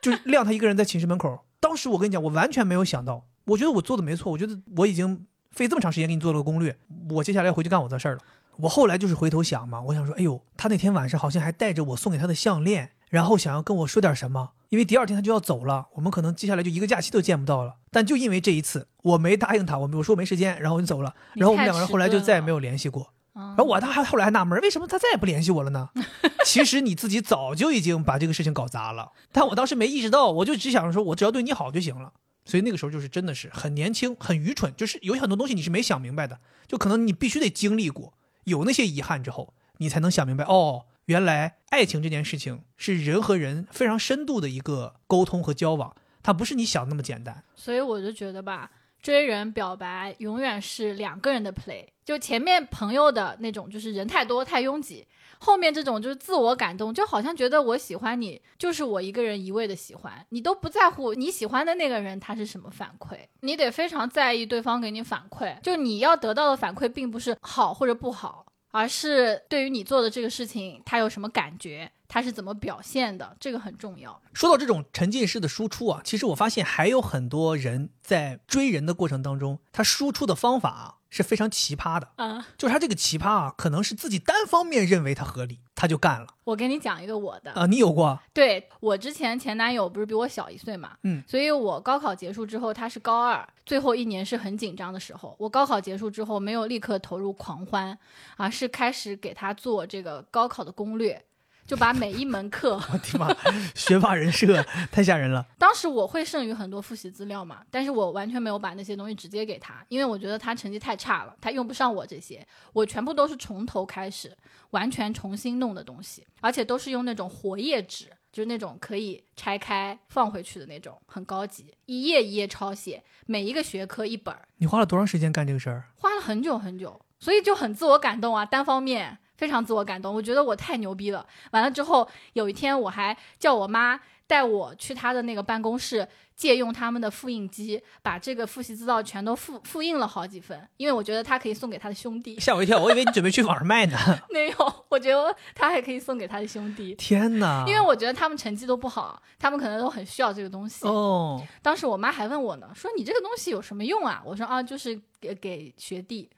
[0.00, 1.44] 就晾他一个人在寝室门口。
[1.58, 6.76] 当时我跟你讲，我完全没有想到，我觉得我做的没错，我觉得我已经费这么长时间给你做了个攻略，
[7.10, 8.20] 我接下来回去干我的事儿了。
[8.62, 12.90] 我后来就是回头想嘛，我想说，哎呦，他那天晚上好像还带着我送给他的项链。
[13.10, 17.74] 然后想要跟我说点什么，因为第二天他就要走了，我们可能接下来就一个假期都见不到了。
[17.90, 21.14] 但就因为这一次，我没答应他，我我说没时间，然后我就走了。
[21.34, 23.12] 然后我们两个人后来就再也没有联系过。
[23.34, 25.90] 然后我他还后来还纳闷，为什么他再也不联系我了呢？
[26.46, 32.12] 其实你自己早就已经把这个事情搞砸了，但我当时没意识到，我就只想着说我只要对你好就行了。
[32.44, 40.86] 所以那个时候就是真的是很年轻，很愚蠢，就是有很多东西你是没想明白的，就可能你必须得经历过，有那些遗憾之后，你才能想明白哦。
[41.06, 47.42] 原来爱情这件事情是人和人非常深度的一个沟通和交往，它不是你想那么简单。
[47.56, 48.70] 所以我就觉得吧，
[49.00, 55.04] 追人表白永远是两个人的 play，就前面朋友的那种，就是人太多太拥挤；
[55.42, 68.46] 后面这种就是自我感动，就好像觉得我喜欢你，就是我一个人一味的喜欢你，都不在乎你喜欢的那个人他是什么反馈，你得非常在意对方给你反馈，就你要得到的反馈并不是好或者不好。
[68.74, 74.18] 而是对于你做的这个事情，他有什么感觉，他是怎么表现的，这个很重要。
[74.32, 81.00] 说到这种沉浸式的输出啊，其实我发现还有很多人在追人的过程当中，他输出的方法。
[81.12, 82.48] 是非常奇葩的啊！
[82.56, 86.26] 就是他这个奇葩啊，可能是自己单方面认为他合理，他就干了。
[86.44, 88.18] 我给你讲一个我的啊，你有过？
[88.32, 95.36] 对我之前前男友不是比我小一岁嘛，嗯，所以我高考结束之后，他是高二，最后一年是很紧张的时候。
[95.38, 97.96] 我高考结束之后没有立刻投入狂欢，
[98.38, 101.22] 而是开始给他做这个高考的攻略。
[101.66, 103.34] 就把每一门课，我的妈，
[103.74, 105.46] 学霸人设 太吓人了。
[105.58, 112.46] 当时我会剩余很多复习资料嘛，但是我完全没有把那些东西直接给他，因为我觉得他成绩太差了，他用不上我这些。
[112.72, 114.36] 我全部都是从头开始，
[114.70, 124.34] 完全重新弄的东西，而且都是用那种活页纸，就是那种可以拆开放回去的那种，很高级，一页一页抄写，每一个学科一本。
[124.58, 125.84] 你花了多长时间干这个事儿？
[125.96, 129.18] 花了很久很久，所以就很自我感动啊，单方面。
[129.42, 131.26] 非常自我感动，我觉得我太牛逼了。
[131.50, 142.38] 完了之后，有一天我还叫我妈带我去她的那个办公室，借用他们的复印机，把这个复习资料全都复复印了好几份，因为我觉得他可以送给他的兄弟。
[142.38, 143.98] 吓我一跳，我以为你准备去网上卖呢。
[144.30, 146.94] 没有，我觉得他还可以送给他的兄弟。
[146.94, 147.64] 天哪！
[147.66, 150.86] 因为我觉得他们成绩都不好，他们可能都很需要这个东西。
[150.86, 151.44] 哦。
[151.60, 154.22] 当时我妈还问我呢，说你这个东西有什么用啊？
[154.24, 156.30] 我说啊，就是给给学弟。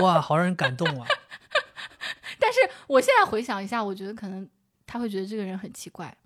[0.00, 1.08] 哇，好让人感动啊！
[2.38, 4.48] 但是我现在回想一下，我觉得可能
[4.86, 6.16] 他会觉得这个人很奇怪，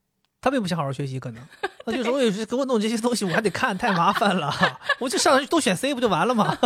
[0.40, 1.42] 他并不想好好学习，可能
[1.84, 4.52] 他就说：“我有时给我弄这些东西，我还得看，太麻烦了，
[5.00, 6.56] 我就上去都选 C 不就完了吗？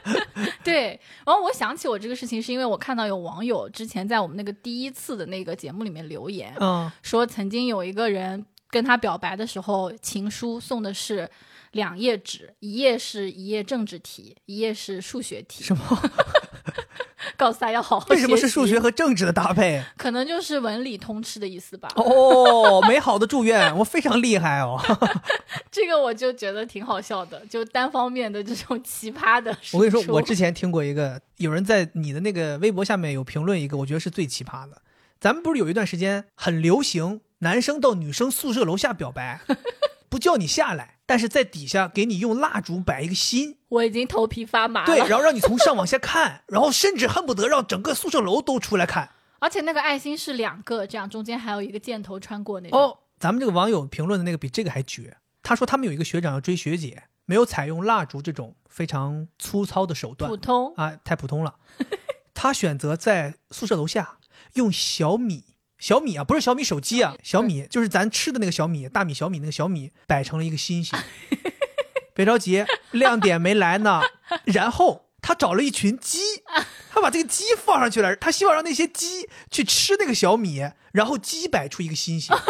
[0.64, 0.98] ”对。
[1.26, 11.28] 然后我想起我这个事情，是因为我看到有网友之前在我们那个第一次的那个节目里面留言，嗯，说曾经有一个人跟他表白的时候，情书送的是
[11.72, 15.84] 两页纸，一页是一页政治题，一页是数学题，什么？
[17.36, 19.82] 告诉他要好好为什么是数学和政治的搭配？
[19.96, 21.88] 可能就是文理通吃的意思吧。
[21.96, 24.80] 哦，美好的祝愿，我非常厉害哦。
[25.70, 29.56] 这个我就觉得挺好笑的，就单方面的这种奇葩的。
[29.72, 34.82] 我跟你说，我之前听过一个，有人在你的那个微博下面有评论一个，我觉得是最奇葩的。
[35.20, 39.40] 咱们不是有一段时间很流行男生到女生宿舍楼下表白，
[40.08, 40.96] 不叫你下来。
[41.10, 44.86] 但是在底下给你用蜡烛摆一个心，我已经头皮发麻了。
[44.86, 49.10] 对，然后让你从上往下看， 然后甚至恨不得让整个宿舍楼都出来看。
[49.40, 52.78] 而且那个爱心是两个，这样中间还有一个箭头穿过那种。
[52.78, 55.16] 哦，咱们这个网友评论的那个比这个还绝。
[55.42, 61.56] 他说他们有一个学长要追学姐，没有采用蜡烛这种非常粗糙的手段普通啊，太普通了。
[62.32, 64.18] 他选择在宿舍楼下
[64.52, 65.49] 用小米，
[65.80, 70.98] 小米啊，不是小米手机啊，小米就是咱吃的那个小米，大米、小米那个小米，摆成了一个心形。
[72.12, 74.02] 别着急，亮点没来呢。
[74.44, 76.18] 然后他找了一群鸡，
[76.90, 82.36] 他把这个鸡放上去了，他希望让那些鸡去吃那个小米，然后鸡摆出一个心形。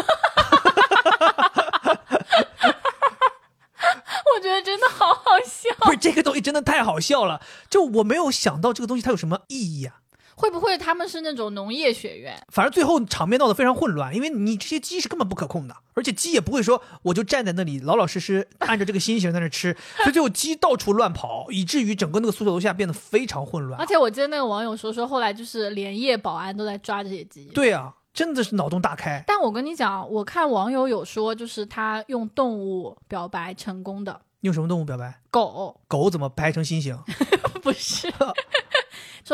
[4.35, 5.71] 我觉得真的好好笑。
[5.81, 10.01] 不是这个东西真的太好笑了，就我没有想到这个东西它有什么意义啊。
[10.35, 12.41] 会不会他们是那种农业学院？
[12.49, 23.87] 反正最后场面闹得非常混乱，因为你这些鸡是根本不可控的，而且鸡也不会说我就站在那里老老实实按照这个心形在那吃， 所以最后鸡到处乱跑，以至于整个那个宿舍楼下变得非常混乱而。
[23.87, 27.45] 且我记得那个网友说，说后来就是连夜保安都在抓这些鸡。
[27.55, 29.23] 对啊，真的是脑洞大开。
[29.27, 35.21] 但我跟你讲，我看网友有说，就是他用动物表白成功的用什么动物表白？
[35.31, 36.97] 狗，狗怎么拍成心形？
[37.63, 38.11] 不是。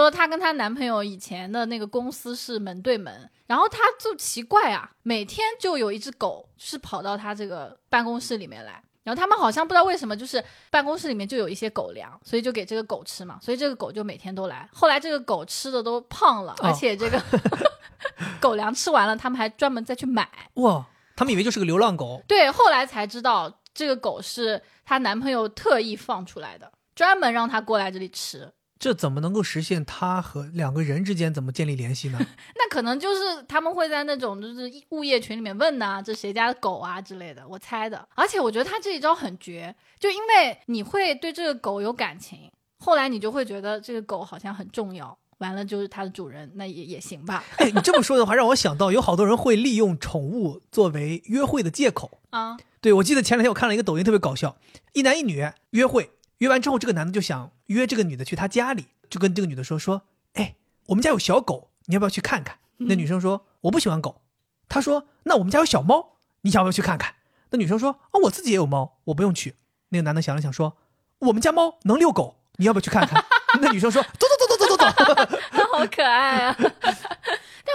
[0.03, 14.69] 说她跟她男朋友以前的那个公司是门对门，然后她就奇怪啊，每天就有一只狗是跑到她这个办公室里面来，然后他们好像不知道为什么，就是办公室里面就有一些狗粮，所以就给这个狗吃嘛，所以这个狗就每天都来。
[14.71, 17.19] 后来这个狗吃的都胖了，而且这个
[18.39, 20.29] 狗粮吃完了，他们还专门再去买。
[20.57, 20.85] 哇，
[21.17, 22.23] 他们以为就是个流浪狗。
[22.29, 28.53] 对，后来才知道这个狗是她男朋友特意放出来的，专门让她过来这里吃。
[28.79, 32.19] 这怎么能够实现他和两个人之间怎么建立联系呢？
[32.55, 38.07] 那可能就是他们会在那种就是物业群里面问呐、这谁家的狗啊之类的，我猜的。
[38.15, 45.17] 而且我觉得他这一招很绝，就因为你会对这个狗有感情，后来你就会觉得这个狗好像很重要。
[45.39, 47.45] 完了就是它的主人，那也也行吧。
[47.59, 52.11] 哎，你这么说的话，让我想到有好多人会利用宠物作为约会的借口。
[52.31, 54.57] 啊，对，我记得前两天我看了一个抖音，特别搞笑，
[54.95, 60.03] 一男一女约会，约完之后，这个男的就想约这个女的去他家里，就跟这个女的说说，
[60.35, 60.55] 哎，
[60.87, 62.59] 我们家有小狗，你要不要去看看？
[62.79, 64.21] 那女生说我不喜欢狗。
[64.69, 67.15] 他说那我们家有小猫，你想不要去看看？
[67.51, 69.55] 那女生说啊，我自己也有猫，我不用去。
[69.91, 70.77] 那个男的想了想说，
[71.21, 73.25] 我们家猫能遛狗，你要不要去看看？
[73.63, 75.39] 那女生说走走走走走走走。
[75.73, 76.57] 好可爱啊！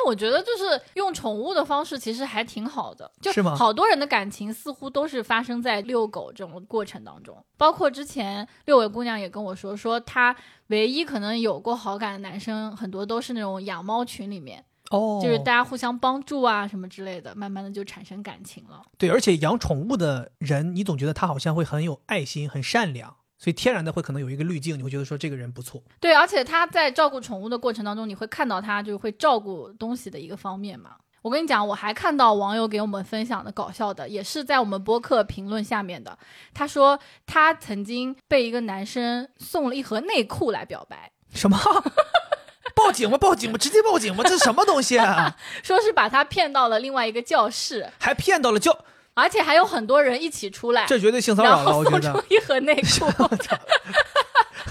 [0.02, 3.12] 但我觉得就是用宠物的方式，其实还挺好的。
[3.22, 10.36] 就是吗好多人的感情似乎都是发生在遛狗这种过程当中，包括之前六位姑娘也跟我说，说她
[10.68, 18.82] 唯一可能有过好感的男生，很多都是那种养猫群里面，哦就是大家互相帮助啊什么之类的，慢慢的就产生感情了。
[18.98, 25.82] 对，而且养宠物的人，你总觉得他好像会很有爱心、很善良，所以天然的会可能有一个滤镜，你会觉得说这个人不错。
[26.00, 30.92] 对，而且他在照顾宠物的过程当中，你会看到他就是会照顾东西的一个方面嘛。
[31.24, 36.16] 我跟你讲，我还看到网友给我们分享的搞笑的，也是在我们播客评论下面的。
[36.54, 41.58] 他说他曾经被一个男生送了一盒内裤来表白，什么？
[42.76, 44.24] 报警吧，报警吧，直接报警吧！
[44.24, 45.36] 这是什么东西啊？
[45.62, 48.86] 说是把他骗到了另外一个教室，还骗到了教，
[49.22, 52.26] 而且还有很多人一起出来，这绝对性骚扰了，我觉送出得。
[52.30, 53.06] 一盒内裤。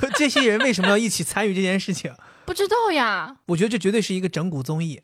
[0.16, 2.12] 这些人为什么要一起参与这件事情？
[2.44, 5.02] 不知道呀，我觉得这绝对是一个整蛊综艺，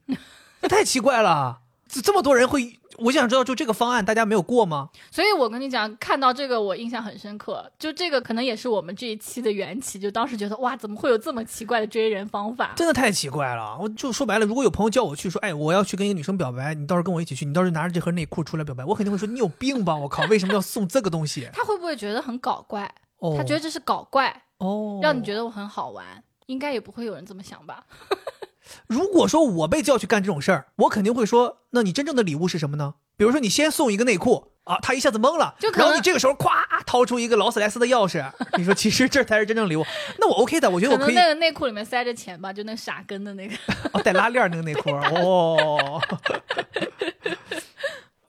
[0.61, 1.61] 那 太奇怪了。
[1.89, 4.91] 这这么多人会，我想知道，就这个方案大家没有过吗？
[5.11, 12.73] 所以我跟你讲，看到这个我印象很深刻，就这个可能也是我们这一期的缘起，就当时觉得哇，怎么会有这么奇怪的追人方法？
[12.77, 13.77] 真的太奇怪了。
[13.81, 19.95] 我就说白了，如果有朋友叫我去说，哎，我要去跟一个女生表白，你到时候跟我一起去，你到时候拿着这盒内裤出来表白，我肯定会说你有病吧！
[19.97, 21.49] 我靠，为什么要送这个东西？
[21.53, 22.93] 他会不会觉得很搞怪？
[23.19, 27.85] 哦，他觉得这是搞怪，哦，让你觉得我很好玩，应该也不会有人这么想吧？
[28.89, 32.95] 如果说我被叫去干这种事儿，我肯定会说，那你真正的礼物是什么呢？
[33.17, 36.51] 比如说你先送一个内裤啊，他一下子懵了，就然后你这个时候咵
[36.85, 38.25] 掏出一个劳斯莱斯的钥匙，
[38.59, 39.85] 你说其实这才是真正礼物，
[40.19, 43.55] 那我 OK 的，我觉得我可以可能那个内裤里面塞着钱吧，就那傻根的那个。
[43.93, 46.01] 哦带拉链儿那个内裤儿哦。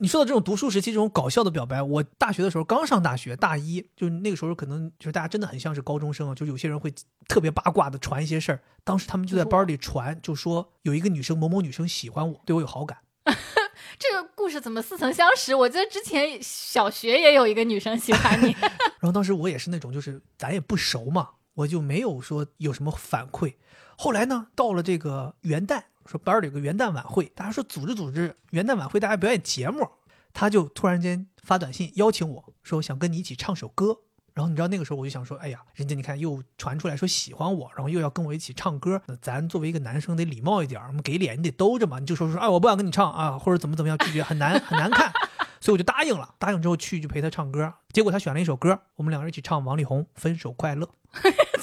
[0.00, 6.92] 你说到这种读书时期这种搞笑的表白，我大学的时候刚上大学大一，就那个时候可能就是大家真的很像是高中生啊，就有些人会
[7.26, 8.60] 特别八卦的传一些事儿。
[8.84, 12.98] 当时他们就在班里传，就说有一个女生某某女生喜欢我，对我有好感。
[13.98, 15.52] 这个故事怎么似曾相识？
[15.52, 18.52] 我记得之前小学也有一个女生喜欢你，
[19.00, 23.54] 然后当时我也是那种，就是咱也不熟嘛，我就没有说有什么反馈。
[23.96, 29.86] 后来呢，到了这个元旦，说班里有个元旦晚会，大家说组织组织元旦晚会，大家表演节目，
[30.32, 33.98] 他就突然间发短信邀请我说想跟你一起唱首歌。
[34.32, 45.12] 然后你知道那个时候我就想说，哎呀，人家你看又传出来说喜欢我，然后又要跟我一起唱歌，那咱作为一个男生得礼貌一点，我们给脸你得兜着嘛，你就说说，哎，我不想跟你唱啊，或者怎么怎么样拒绝，很难很难看。
[45.60, 46.34] 所以我就答应了。
[46.38, 50.88] 答应之后去就陪他唱歌，结果他选了一首歌，我们两个人一起唱王力宏《分手快乐》。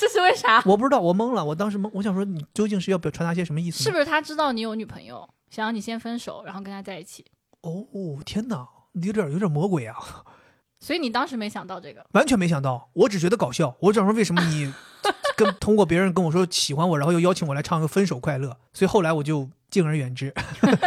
[0.06, 0.62] 这是为啥？
[0.68, 3.84] 我不知道，我懵了，我当时懵，我想说你究竟是要表传达些什么意思？
[3.84, 7.26] 是不是他知道你有女朋友，想让你先分手，然后跟他在一起？
[7.62, 7.88] 哦，
[8.24, 9.96] 天哪，有点有点魔鬼啊！
[10.80, 13.76] 所以你当时没想到这个，完全没想到，我只觉得搞笑。
[13.80, 14.72] 我想说，为什么你
[15.36, 18.50] 跟通过别人跟我说喜欢我，然后又邀请我来唱个《分手快乐》？
[18.74, 20.34] 所以后来我就敬而远之。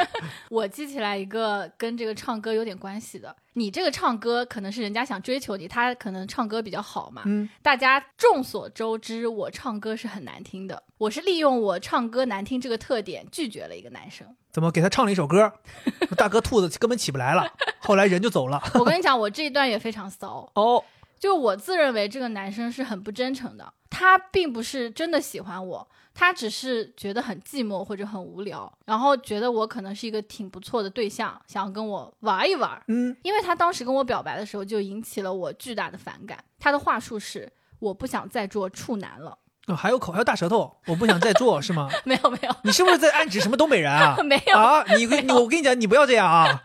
[0.48, 3.36] 我记起来一个跟这个唱歌有点关系的。
[3.52, 7.20] 你这个唱歌可能是人家想追求你，他可能唱歌比较好嘛。
[7.26, 10.82] 嗯，大家众所周知，我唱歌是很难听的。
[10.96, 14.26] 我是利用我唱歌难听这个特点拒绝了一个男生。
[14.50, 15.52] 怎么给他唱了一首歌？
[16.16, 17.46] 大哥兔子根本起不来了，
[17.80, 18.58] 后来人就走了。
[18.72, 20.50] 我跟你讲，我这一段也非常骚。
[20.54, 20.82] 哦，
[21.18, 25.88] 就我自认为这个男生是很不真诚的，他并不是真的喜欢我，
[26.20, 32.82] 他只是觉得很寂寞或者很无聊，然后觉得我可能是一个挺不错的对象，想要跟我玩一玩。
[32.88, 36.42] 嗯，因为他当时跟我表白的时候，就引起了我巨大的反感。
[36.58, 37.48] 他的话术是：
[37.78, 39.38] 我不想再做处男了。
[39.68, 41.88] 哦还有口，还有大舌头，我不想再做，是吗？
[42.04, 44.16] 没有没有你是不是在暗指什么东北人啊？
[44.24, 46.60] 没有，啊，你你我跟你讲，你不要这样啊！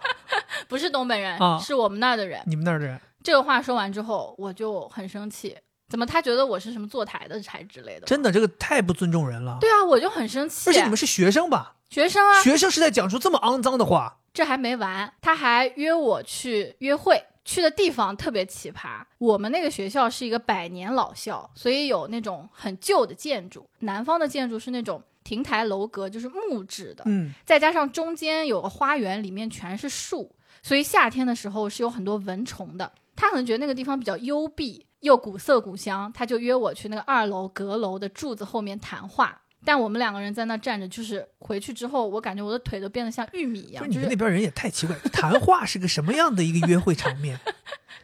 [0.68, 2.42] 不是东北人，啊是我们那儿的人。
[2.48, 5.56] 你们那儿的人，这个话说完之后，我就很生气，
[5.94, 8.08] 怎么他觉得我是什么坐台的才之类的？
[8.08, 9.60] 真的这个太不尊重人了。
[9.62, 10.68] 对啊，我就很生气。
[10.72, 11.76] 而且你们是学生吧？
[11.92, 19.04] 学生啊，学生是在讲出这么肮脏的话，这还没完，他还约我去约会，去的地方特别奇葩。
[19.20, 23.70] 我们那个学校是一个百年老校，所以有那种很旧的建筑。
[23.82, 32.92] 南方的建筑是那种亭台楼阁，就是木质的，嗯，再加上中间有个花园，里面全是树，所以夏天的时候是有很多蚊虫的。
[33.16, 39.42] 他可能觉得那个地方比较幽闭，又古色古香，他就约我去那个二楼阁楼的柱子后面谈话。
[39.66, 47.38] 但我们两个人在那站着，就是回去之后，我感觉我的腿都变得像玉米一样，不是你就是们那边人也太奇怪，谈话是个什么样的一个约会场面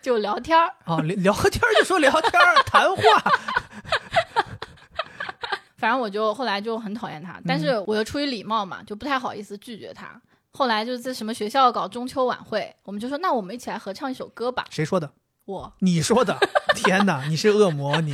[0.01, 0.67] 就聊天儿。
[0.85, 0.99] 啊？
[1.01, 3.01] 聊聊天儿就说聊天儿，谈话，
[5.77, 10.21] 反正我就后来就很讨厌他，但是我又出于礼貌嘛，就不太好意思拒绝他。
[10.51, 14.65] 后来就是在什么学校搞中秋晚会，我们就说那我们一起来合唱一首歌吧。
[14.69, 15.11] 谁说的？
[15.49, 16.37] 我你说的？
[16.77, 18.13] 天哪，你是恶魔你！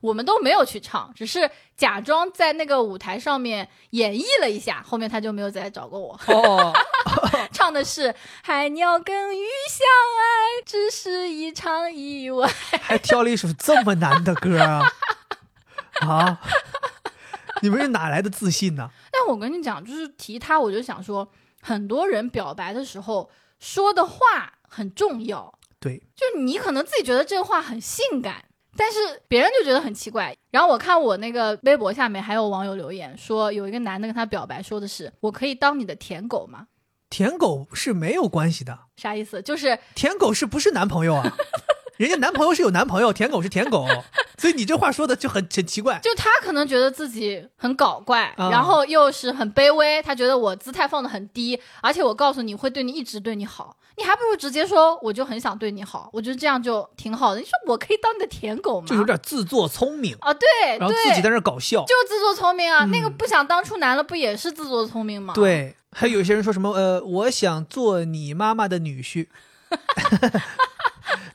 [0.00, 6.18] 我们都没有去唱，只是假装在那个舞台上面演绎了一下，后面他就没有再找过我。
[6.26, 6.72] 哦，
[7.52, 9.84] 唱的是海鸟跟鱼相
[10.20, 12.48] 爱，只是一场意外。
[12.80, 14.86] 还挑了一首这么难的歌啊！
[16.00, 16.40] 啊，
[17.62, 18.88] 你们是哪来的自信呢？
[19.10, 21.28] 但我跟你讲，就是提他，我就想说，
[21.60, 25.58] 很多人表白的时候说的话很重要。
[25.82, 28.44] 对，就你可能自己觉得这个话很性感，
[28.76, 30.34] 但是别人就觉得很奇怪。
[30.52, 36.68] 然后我看我那个微博下面还有网友留言说，有一个男的跟他表白，说的是“我可以当你的舔狗吗
[37.10, 38.78] 舔狗是没有关系的，”？
[38.96, 39.42] 啥意思？
[39.42, 41.36] 就是舔狗是不是男朋友啊？
[41.98, 43.86] 人家男朋友是有男朋友，舔狗是舔狗，
[44.42, 46.00] 所以你这话说的就很很奇怪。
[46.02, 57.40] 就他可能觉得自己很搞怪，啊然后又是很卑微，他觉得我姿态放的很低，而且我告诉你会对你一直对你好，你还不如直接说我就很想对你好，我觉得这样就挺好的。
[57.40, 58.86] 你说我可以当你的舔狗吗？
[58.88, 60.48] 就有点自作聪明，啊，对
[60.80, 61.84] 然后，自己在那搞笑。
[61.84, 69.28] 就自作聪明啊，嗯那个不想当初男了，不也是自作聪明吗？，对，还有一些人说什么呃，我想做你妈妈的女婿，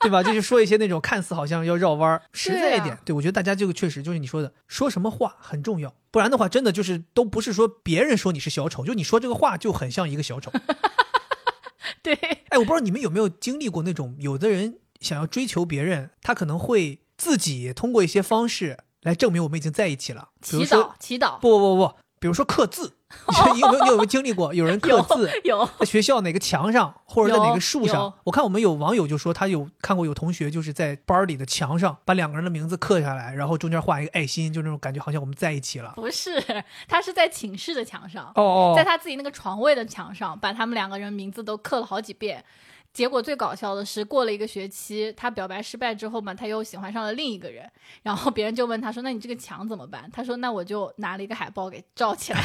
[0.00, 0.22] 对吧？
[0.22, 2.98] 就是说一些那种看似好像要绕弯儿，实在一点。
[3.04, 10.52] 对,、我觉得大家这个确实就是你说的，说什么话很重要，不然的话，真的就是都不是说别人说你是小丑，就你说这个话就很像一个小丑。
[12.02, 22.94] 对，哎，我不知道你们有没有经历过那种，有的人想要追求别人，他可能会自己通过一些方式来证明我们已经在一起了，比祈如说祷祈祷，不不不不，比如说刻字，
[23.54, 25.30] 你有没有你有没有经历过有人 刻字？
[25.44, 35.92] 有在学校哪个墙上，或者在哪个树上，我看我们有网友就说他有看过有同学就是在班里的墙上把两个人的名字刻下来，然后中间画一个爱心，就那种感觉好像我们在一起了。
[35.96, 36.42] 不是，
[36.86, 42.44] 他是在寝室的墙上，哦哦在他自己那个床位的墙上，把他们两个人名字都刻了好几遍。
[42.98, 47.70] 结果最搞笑的是，过了一个学期，他表白失败之后嘛，他又喜欢上了另一个人，
[48.02, 52.42] 然后别人就问他说：“那你这个墙怎么办？”他说：“那我就拿了一个海报给罩起来。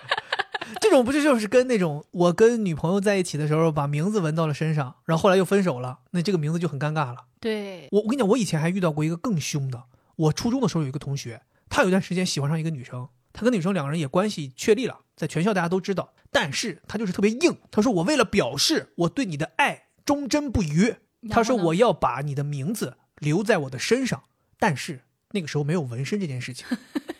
[0.78, 9.84] 这种不就就是跟那种我跟女朋友在一起的时候把名字纹到了身上，然后后来又分手了，那这个名字就很尴尬了。”对，我我跟你讲，我以前还遇到过一个更凶的。
[10.16, 17.58] 我初中的时候有一个同学，他有一段时间喜欢上一个女生，他跟女生两个人也关系确立了，在全校大家都知道，但是他就是特别硬。
[17.72, 20.94] 他说我为了表示我对你的爱忠贞不渝，
[21.28, 24.22] 他说我要把你的名字留在我的身上，
[24.60, 25.02] 但是
[25.32, 26.64] 那个时候没有纹身这件事情，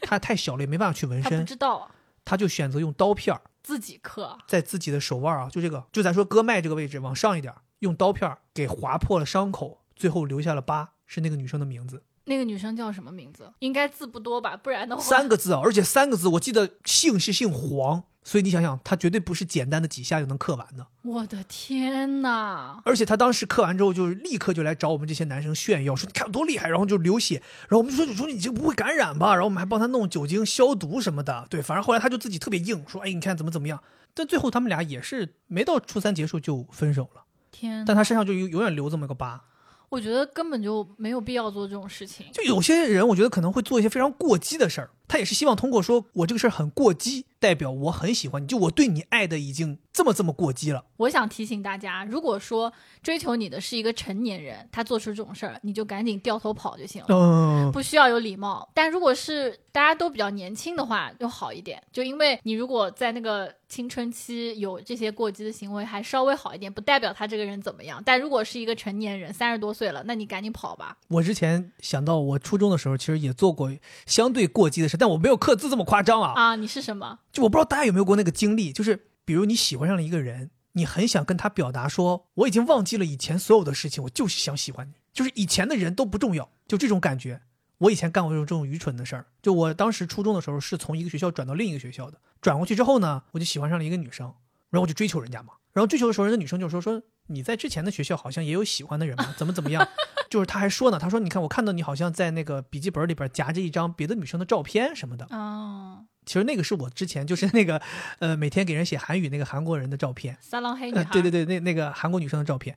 [0.00, 1.90] 他太小了也没办法去纹他不身，知道啊
[2.24, 13.50] 他就选择用刀片儿自己刻，在自己的手腕啊，就这个，就咱说割脉这个位置往上一点儿，用刀片儿给划破了伤口，最后留下了疤，是那个女生的名字，那个女生叫什么名字？
[13.58, 20.86] 应该字不多吧，不然的话，三个字啊，而且三个字，我记得姓是姓黄，所以你想想，她绝对不是简单的几下就能刻完的。
[21.02, 22.80] 我的天呐！
[22.84, 29.32] 而且她当时刻完之后，就是立刻就来找我们这些男生炫耀，说你看我多厉害，然后就流血，然后我们就说你说你这不会感染吧？
[29.32, 31.46] 然后我们还帮他弄酒精消毒什么的。
[31.48, 33.82] 对，反正后来他就自己特别硬，说哎你看怎么怎么样。
[34.14, 39.44] 但最后他们俩也是没到初三结束就分手了，天，但他身上就永永远留这么个疤。
[39.88, 42.26] 我觉得根本就没有必要做这种事情。
[42.32, 50.84] 就有些人，我觉得可能会做一些非常过激的事儿，他也是希望通过说我这个事儿很过激，代表我很喜欢你，就我对你爱的已经这么这么过激了。
[50.98, 57.08] 我想提醒大家，如果说追求你的是一个成年人，他做出这种事儿，你就赶紧掉头跑就行了。
[57.10, 61.82] 嗯，不需要有礼貌，但如果是大家都比较年轻的话，就好一点。
[61.92, 68.02] 就因为你如果在那个青春期有这些过激的行为，还稍微好一点，不代表他这个人怎么样。
[68.04, 70.98] 但如果是一个成年人，三十多岁了，那你赶紧跑吧。
[71.08, 73.70] 我之前想到我初中的时候，其实也做过
[74.04, 76.32] 相对过激的事，但我没有刻字这么夸张啊。
[76.34, 77.20] 啊，你是什么？
[77.32, 87.40] 就我不知道大家有没有过那个经历，就是比如你喜欢上了一个人，你很想跟他表达说，我已经忘记了以前所有的事情，我就是想喜欢你，就是以前的人都不重要，就这种感觉。
[87.78, 94.26] 我以前干过这种这种愚蠢的事儿，就我当时初中的时候是从一个学校转到另一个学校的，转过去之后呢，我就喜欢上了一个女生，
[94.70, 99.86] 然后我就追求人家嘛，然后追求的时候，人家女生就说说你在之前的学校好像也有喜欢的人嘛，怎么怎么样，
[100.28, 107.80] 就是他还说呢，他说你看我看到你好像在那个笔记本里边夹着一张别的女生的照片什么的，哦，其实那个是我之前就是那个
[108.18, 111.02] 呃每天给人写韩语那个韩国人的照片，三郎黑女孩。
[111.02, 112.76] 呃对对对，那那个韩国女生的照片，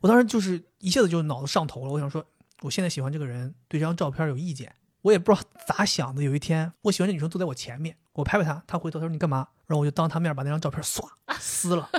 [0.00, 2.24] 我当时就是一下子就脑子上头了，我想说
[2.62, 4.74] 我现在喜欢这个人，对这张照片有意见。
[5.02, 6.22] 我也不知道咋想的。
[6.22, 9.48] 有一天，我喜欢这女生坐在我前面，我拍拍她，她回头她说你干嘛？
[9.66, 11.02] 然后我就当她面把那张照片唰
[11.40, 11.90] 撕了，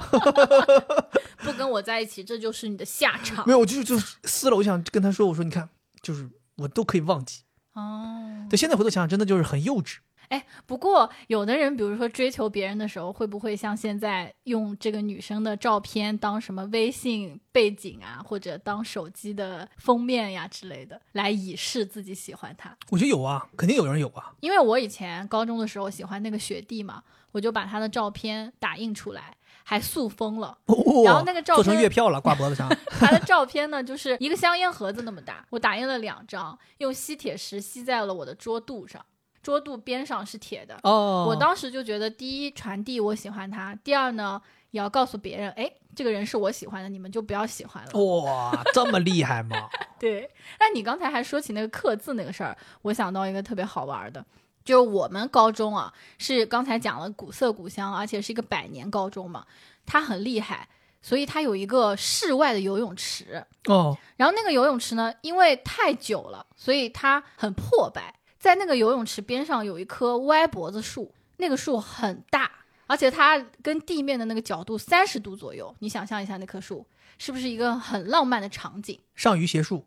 [1.44, 3.52] 不跟我在一起，这就是你的下场没。
[3.54, 4.56] 有，我就是就是撕了。
[4.56, 5.70] 我想跟他说，我说你看，
[6.02, 7.42] 就是我都可以忘记。
[7.74, 9.98] 哦，对，现在回头想想，真的就是很幼稚。
[10.30, 22.76] 哎，不过有的人，比如说追求别人的时候，会不会像现在用这个女生的照片当什么微信背景啊，或者当手机的封面呀之类的，来以示自己喜欢她？
[22.90, 24.34] 我觉得有啊，肯定有人有啊。
[24.40, 30.58] 因为我以前高中的时候喜欢那个学弟嘛，我就把他的照片打印出来，还塑封了。
[30.66, 32.70] 哦然后那个照片做成月票了，挂脖子上。
[33.00, 39.04] 他的照片呢，就是一个香烟盒子那么大，我打印了两张，用吸铁石吸在了我的桌肚上，
[39.42, 40.78] 桌肚边上是铁的。
[40.84, 44.42] 哦，我当时就觉得，第一传递我喜欢他，第二呢，
[44.72, 48.04] 也要告诉别人，哎，这个人是我喜欢的，你们就不要喜欢了。
[48.04, 49.70] 哇，这么厉害吗？
[50.00, 54.24] 对，那你刚才还说起那个刻字那个事儿，我想到一个特别好玩的，
[54.64, 59.46] 就是我们高中啊，是刚才讲了古色古香，而且是一个百年高中嘛，
[59.86, 60.68] 它很厉害，
[61.02, 63.46] 所以它有一个室外的游泳池。
[63.66, 68.14] 哦，然后那个游泳池呢，因为太久了，所以它很破败。
[68.40, 72.52] 在那个游泳池边上有一棵歪脖子树，那个树很大，
[72.88, 75.74] 而且它跟地面的那个角度三十度左右。
[75.80, 76.86] 你想象一下那棵树
[77.18, 79.00] 是不是一个很浪漫的场景？
[79.16, 79.86] 上鱼邪术。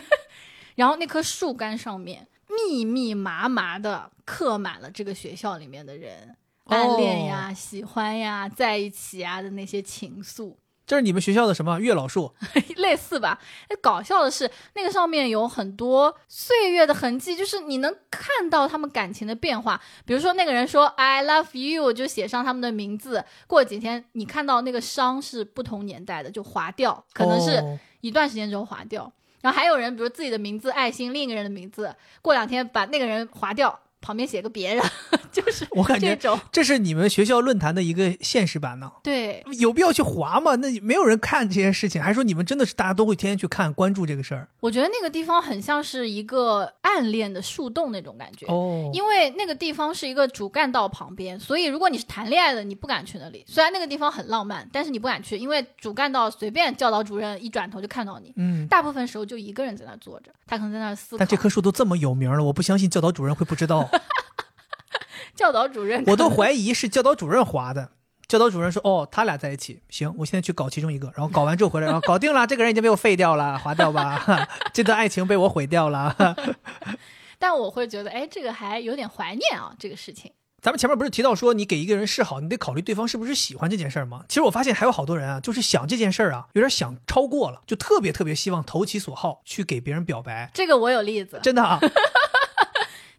[0.76, 10.56] 然后那棵树干上面密密麻麻的刻满了这个学校里面的人暗恋呀、喜欢呀、在一起啊的那些情愫。
[10.86, 12.32] 这是你们学校的什么月老树？
[12.78, 13.40] 类似吧。
[13.66, 19.80] 哎，搞笑的是，那个上面有很多岁月的痕迹，就是你能看到他们感情的变化。
[20.04, 23.24] 比如说，那个人说 “I love you”，就写上他们的名字。
[23.48, 29.12] 过几天，你看到那个伤是不同年代的，就划掉，可能是哦一段时间之后划掉。
[29.46, 34.84] 然后还有人，比如自己的名字爱心，另一个人的名字，过两天把那个人划掉，旁边写个别人，
[35.32, 36.38] 就是我感觉这种。
[36.52, 38.90] 这是你们学校论坛的一个现实版呢。
[39.02, 40.54] 对，有必要去划吗？
[40.56, 48.46] 那没有人看这些事情，还说你们真的是大家都会天天去看关注这个事儿我觉得那个地方很像是一个暗恋的树洞那种感觉。
[48.46, 53.44] 哦因为那个地方是一个主干道旁边，所以如果你是谈恋爱的，你不敢去那里。
[53.46, 61.18] 虽然那个地方很浪漫，但是你不敢去，因为主干道随便教导主任一转头就看到你，嗯，大部分时候就一个人在那坐着，他可能在那思考。
[61.18, 63.85] 但这棵树都这么有名了，我不相信教导主任会不知道，
[65.34, 67.90] 教导主任，我都怀疑是教导主任划的。
[68.28, 74.20] 教导主任说：“哦，他俩在一起，行，我现在去搞其中一个，然后搞完之后回来，然后搞定了，这个人已经被我废掉了，划掉吧，
[74.74, 76.36] 这段爱情被我毁掉了。
[77.38, 80.32] 但我会觉得，哎，这个还有点怀念啊，这个事情。
[80.60, 84.24] 咱们前面不是提到说，你给一个人示好，你得考虑对方是不是喜欢这件事儿吗？
[84.26, 91.78] 其实我发现还有好多人啊，就是想这件事儿啊，有点想超过了，就特别特别希望投其所好去给别人表白，这个我有例子，真的啊，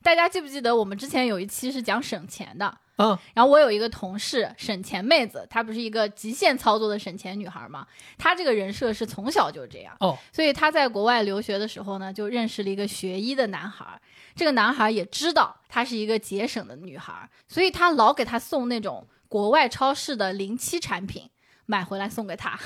[0.08, 2.78] 大家记不记得我们之前有一期是讲省钱的？
[2.96, 7.86] 嗯，然后我有一个同事，省钱妹子，她不是一个极限操作的省钱女孩吗？
[8.18, 14.00] 她这个人设是从小就这样，哦，所以她在国外留学的时候呢，就认识了一个学医的男孩儿。
[14.34, 21.30] 这个男孩儿也知道她是一个节省的女孩儿，所以他老给她送那种国外超市的零七产品，
[21.66, 22.58] 买回来送给她。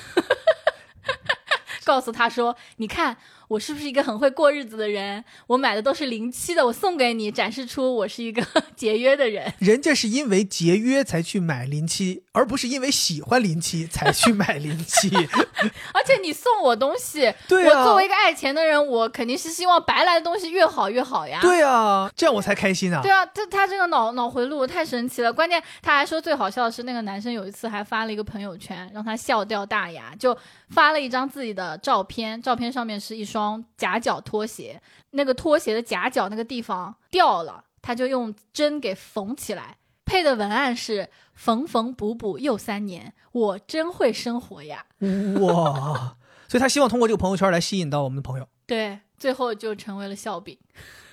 [1.83, 3.17] 告诉她说：“你看
[3.51, 5.21] 我是不是一个很会过日子的人？
[5.45, 8.41] 我买的都是零七的，我送给你，展示出我是一个
[8.77, 9.53] 节约的人。
[9.59, 15.09] 人家是因为节约才去买零七，而不是因为喜欢零七才去买零七。
[15.93, 21.39] 而且你送我东西，对啊我作为一个爱钱的人，我肯定是希望白来的东西越好越好呀。
[21.41, 23.11] 对啊，这样我才开心啊对。
[23.11, 25.33] 啊，他他这个脑脑回路太神奇了。
[25.33, 30.37] 关键他还说最好笑的是，那个男生有一次还发了一个朋友圈，让他笑掉大牙，就
[30.69, 33.40] 发了一张自己的照片，照片上面是一双
[33.77, 34.81] 夹脚拖鞋，
[35.11, 39.77] 那个拖鞋的夹脚那个地方掉了，他就用针给缝起来。
[40.03, 44.85] 配的文案是“缝缝补补又三年，我真会生活呀
[45.39, 46.17] 哇，
[46.49, 48.47] 所以他希望通过这个朋友圈来吸引到我们的朋友。
[48.67, 50.57] ”。对，最后就成为了笑柄。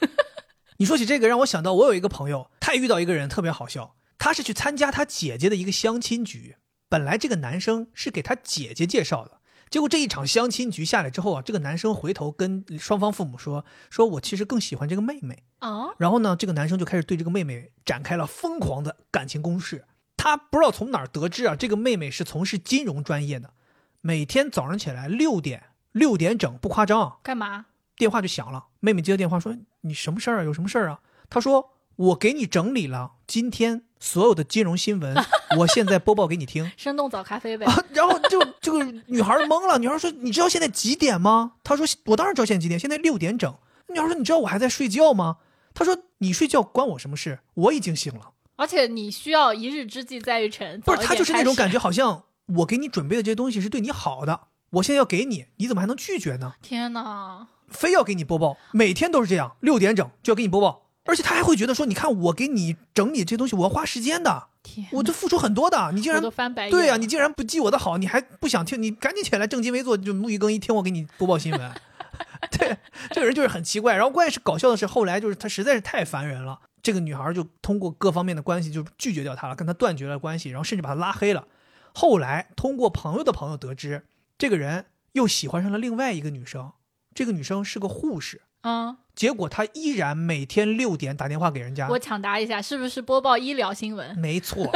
[0.78, 6.56] 你说起这个，让我想到我有一个朋友，他也遇到一个人特别好笑，他是去参加他姐姐的一个相亲局。
[6.88, 9.37] 本来这个男生是给他姐姐介绍的，
[9.70, 19.84] 结果这一场相亲局下来之后啊，这个男生回头跟双方父母说：“说我其实更喜欢这个妹妹。”哦，然后呢，这个男生就开始对这个妹妹展开了疯狂的感情攻势。
[20.16, 23.52] 他不知道从哪儿得知啊，这个妹妹是从事金融专业的，
[24.00, 27.66] 每天早上起来六点六点整，不夸张啊，干嘛？
[27.96, 28.66] 电话就响了。
[28.80, 30.44] 妹妹接了电话说：“你什么事儿啊？
[30.44, 35.16] 有什么事儿啊？”他说：“我给你整理了今天所有的金融新闻，
[35.58, 36.70] 我现在播报给你听。
[36.76, 37.66] 生动早咖啡呗。
[37.66, 43.52] 啊”然后就这个女孩懵了，女孩说：“你知道现在几点吗？”她说：“我当然知道现在几点，现在六点整。”
[43.88, 45.38] 女孩说：“你知道我还在睡觉吗？”
[45.74, 47.40] 她说：“你睡觉关我什么事？
[47.54, 48.32] 我已经醒了。
[48.56, 51.74] 而且你需要一日之计在于晨，不是，他就是那种感觉。
[51.74, 52.24] 觉，好像
[52.56, 56.54] 我给你准备的这些东西是对你好的，我现在要给你，你怎么还能拒绝呢？
[56.60, 57.46] 天哪！
[57.68, 64.48] 非要给你播报，每天都是这样，六点整就要给你播报，而且他还会觉得说，你看我给你整理这些东西，我要花时间的，
[64.92, 66.22] 我就付出很多的，你竟然。
[66.70, 71.72] 对呀、你竟然不记我的好，你还不想听，你赶紧起来正襟危坐，就沐浴更衣，听我给你播报新闻。
[72.52, 72.76] 对，
[73.10, 73.94] 这个人就是很奇怪。
[73.94, 81.46] 然后关键是搞笑的是，后来就是他实在是太烦人了，这个女孩就通过各方面的关系就拒绝掉他了，跟他断绝了关系，然后甚至把他拉黑了。
[81.94, 84.04] 后来通过朋友的朋友得知，
[84.36, 86.72] 这个人又喜欢上了另外一个女生，
[87.14, 88.42] 这个女生是个护士。
[88.62, 94.18] 嗯，结果他依然每天六点打电话给人家，我抢答一下，是不是播报医疗新闻？
[94.18, 94.70] 没错，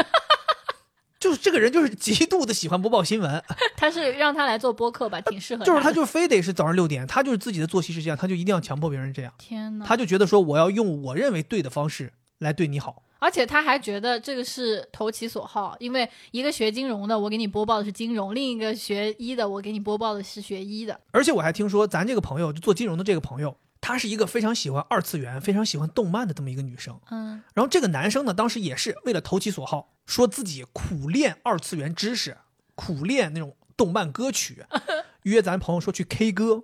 [1.18, 3.42] 就是这个人就是极度的喜欢播报新闻，
[3.76, 5.64] 他是让他来做播客吧，挺适合。
[5.64, 9.84] 就是他，就非得是早上六点，他就是自己的作息是这样，他就一定要强迫别人这样，天哪！
[9.84, 13.02] 他就觉得说我要用我认为对的方式来对你好。
[13.18, 21.00] 而且他还觉得这个是投其所好，因为一个学金融的，我给你播报的是金融；另一个学医的，我给你播报的是学医的。
[21.12, 26.98] 而且我还听说咱这个朋友就做金融的这个朋友，她是一个非常喜欢二次元、非常喜欢动漫的这么一个女生。
[27.10, 32.38] 嗯，然后这个男生呢，当时也是为了投其所好，说自己苦练二次元知识，
[32.76, 34.64] 苦练那种动漫歌曲，
[35.24, 36.62] 约咱朋友说去 K 歌。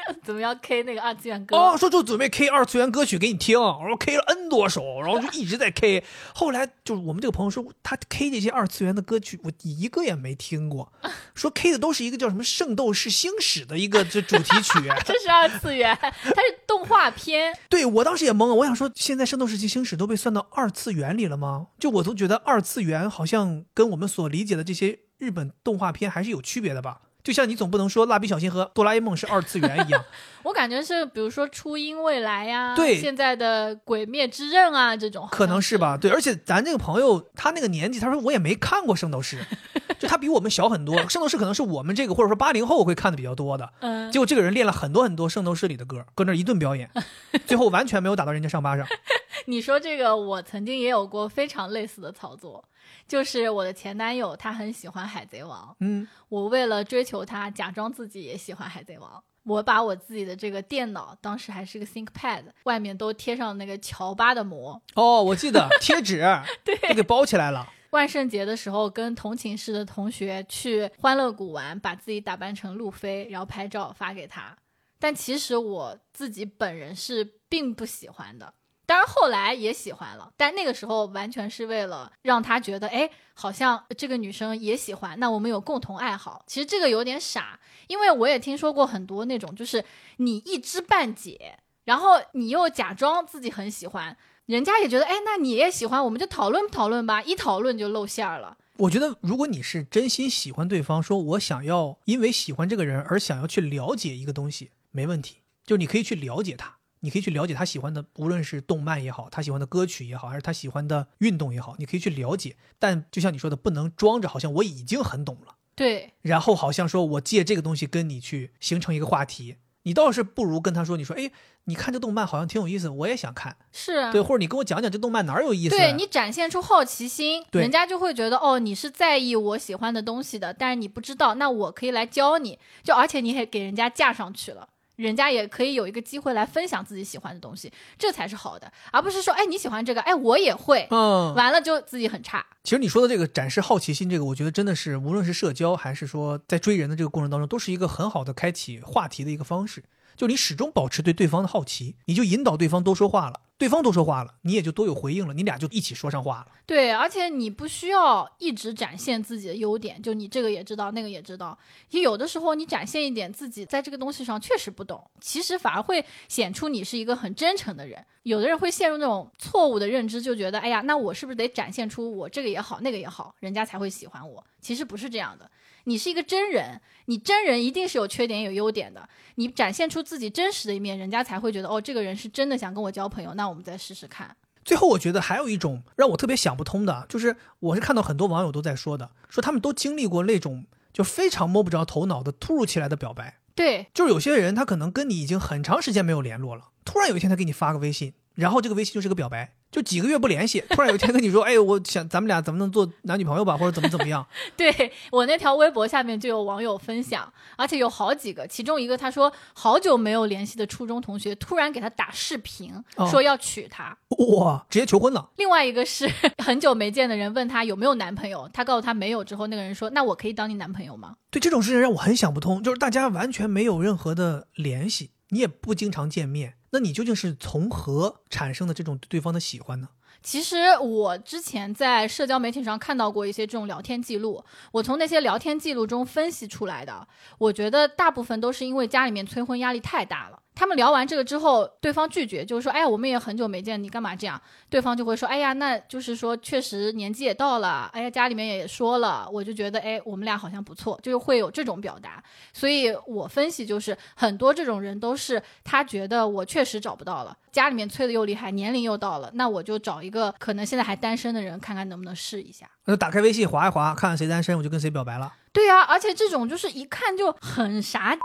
[0.24, 1.56] 怎么样 K 那个二次元歌？
[1.56, 6.04] 哦，说就准备 K 二次元歌曲给你听，然后 K 了 N 多首，然后就一直在 K。
[6.34, 10.92] 后来就是我们这个朋友说，他 K 这些二次元的歌曲，我一个也没听过，
[11.34, 14.72] 说 K 的都是一个叫什么《圣斗士星矢》的一个这主题曲。
[15.04, 17.56] 这是二次元，它是动画片。
[17.68, 21.68] 对我当时也懵了，我想说，现在《圣斗士星矢》都被算到二次元里了吗？
[21.78, 27.00] 就我都觉得二次元好像跟我们所理解的这些日本动画片还是有区别的吧。
[27.22, 30.04] 就像你总不能说蜡笔小新和哆啦 A 梦是二次元一样，
[30.42, 35.96] 我感觉是，比如说初音未来呀，对现在的鬼灭之刃啊这种，可能是吧？
[35.96, 39.38] 对，而且咱这个朋友他那个年纪，他说我也没看过《圣斗士》，
[40.02, 43.72] 就他比我们小很多，《圣斗士》可能是我们这个或者说八零后会看的比较多的。
[43.80, 46.90] 嗯，结果这个人练了很多很多《圣斗士》里的歌，搁那儿一顿表演，
[47.46, 48.86] 最后完全没有打到人家伤疤上。
[49.46, 52.64] 你说这个，我曾经也有过非常类似的操作，
[53.06, 59.22] 就是我的前男友他很喜欢海贼王，嗯，我为了追求他，假装自己也喜欢海贼王。
[59.44, 64.80] 我把我自己的这个电脑，当时还是个 ThinkPad，外面都贴上那个乔巴的膜。
[64.94, 66.22] 哦，我记得贴纸，
[66.62, 67.68] 对，都给包起来了。
[67.92, 74.56] 万圣节的时候，跟同寝室的同学去欢乐谷玩，把自己打扮成路飞，然后拍照发给他。
[74.98, 78.54] 但其实我自己本人是并不喜欢的，
[78.86, 86.44] 当然后来也喜欢了，但那个时候完全是为了让他觉得，哎，好像这个女生也喜欢，那我们有共同爱好。
[86.46, 89.84] 其实这个有点傻，因为我也听说过很多那种，就是
[90.16, 91.58] 你一知半解。
[91.84, 94.16] 然后你又假装自己很喜欢，
[94.46, 98.56] 人家也觉得，哎，那你也喜欢，我们就讨论讨论吧，一讨论就露馅儿了。
[98.78, 112.56] 我觉得，如果你是真心喜欢对方，说我想要因为喜欢这个人而想要去了解一个东西，没问题，就你可以去了解他，你可以去了解他喜欢的，无论是动漫也好，他喜欢的歌曲也好，还是他喜欢的运动也好，你可以去了解。
[112.78, 119.56] 但就像你说的，不能装着好像我已经很懂了，对，然后好像说我借这个东西跟你去形成一个话题。
[119.84, 121.30] 你倒是不如跟他说，你说，哎，
[121.64, 134.68] 你看这动漫好像挺有意思，我也想看，是啊，对，或者你跟我讲讲这动漫哪儿有意思，对你展现出好奇心，对人家就会觉得哦，你是在意我喜欢的东西的，但是你不知道，那我可以来教你，就而且你还给人家架上去了。
[134.96, 142.44] 人家也可以有一个机会来分享自己喜欢的东西，这才是好的，而不是说，哎，你喜欢这个，哎，我也会，嗯，完了就自己很差。
[142.62, 149.82] 其实你说的这个展示好奇心，这个我觉得真的是，无论是社交还是说在追人的这个过程当中，都是一个很好的开启话题的一个方式。
[150.16, 156.48] 就你始终保持对对方的好奇，你就引导对方多说话了，对方多说话了，你也就多有回应了，你俩就一起说上话了。
[156.66, 161.56] 对，而且你不需要一直展现自己的优点，就你这个也知道，那个也知道。
[161.90, 168.04] 也有的时候你展现一点自己在这个东西上确实不懂，其实反而会显出你是一个很真诚的人。
[168.22, 174.44] 有的人会陷入那种错误的认知，就觉得哎呀，那我是不是得展现出我这个也好，那个也好，人家才会喜欢我？
[174.60, 175.50] 其实不是这样的。
[175.84, 179.08] 你是一个真人，你真人一定是有缺点有优点的。
[179.36, 183.34] 你展现出自己真实的一面，人家才会觉得哦，这个人是真的想跟我交朋友。
[183.34, 184.36] 那我们再试试看。
[184.64, 193.38] 最后，我觉得还有一种让我特别想不通的，就是我是看到很多网友都在说的，说他们都经历过那种就非常摸不着头脑的突如其来的表白。
[193.54, 204.26] 对，就是有些人他可能跟你已经很长时间没有联络了，突然有一天他给你发个微信，然后这个微信就是个表白，就几个月不联系，突然有一天跟你说， 哎，我想咱们俩怎么能做男女朋友吧，或者怎么怎么样。
[204.56, 213.96] 对我那条微博下面就有网友分享，而且有好几个，其中一个他说好久没有联系的初中同学突然给他打视频，哦说要娶她。
[214.38, 215.30] 哇，直接求婚了。
[215.36, 221.16] 另外一个是 很久没见的人问他有没有男朋友，他告诉他没有之后，那个人说那我可以当你男朋友吗？
[221.30, 229.88] 对这种事情让我很想不通，就是大家完全没有任何的联系，你也不经常见面，那你究竟是从何产生的这种对方的喜欢呢？
[230.22, 237.06] 其实我之前在社交媒体上看到过一些这种聊天记录，我从那些聊天记录中分析出来的，
[237.38, 240.41] 我觉得大部分都是因为家里面催婚压力太大了。
[240.54, 244.40] 他们聊完这个之后，对方拒绝，就是说，哎呀，我们也很久没见，你干嘛这样？
[244.68, 252.22] 对方就会说，哎呀，那就是说，确实年纪也到了，哎呀，家里面也说了，我就觉得，哎，我们俩好像不错，就是会有这种表达。
[252.52, 262.68] 所以我分析就是，很多这种人都是他觉得我确实找不到了，家里面催的又厉害，年龄又到了，那我就找一个可能现在还单身的人，看看能不能试一下。
[262.84, 265.32] 那就打开微信划一划，看看谁单身，我就跟谁表白了。
[265.52, 268.16] 对呀、而且这种就是一看就很傻。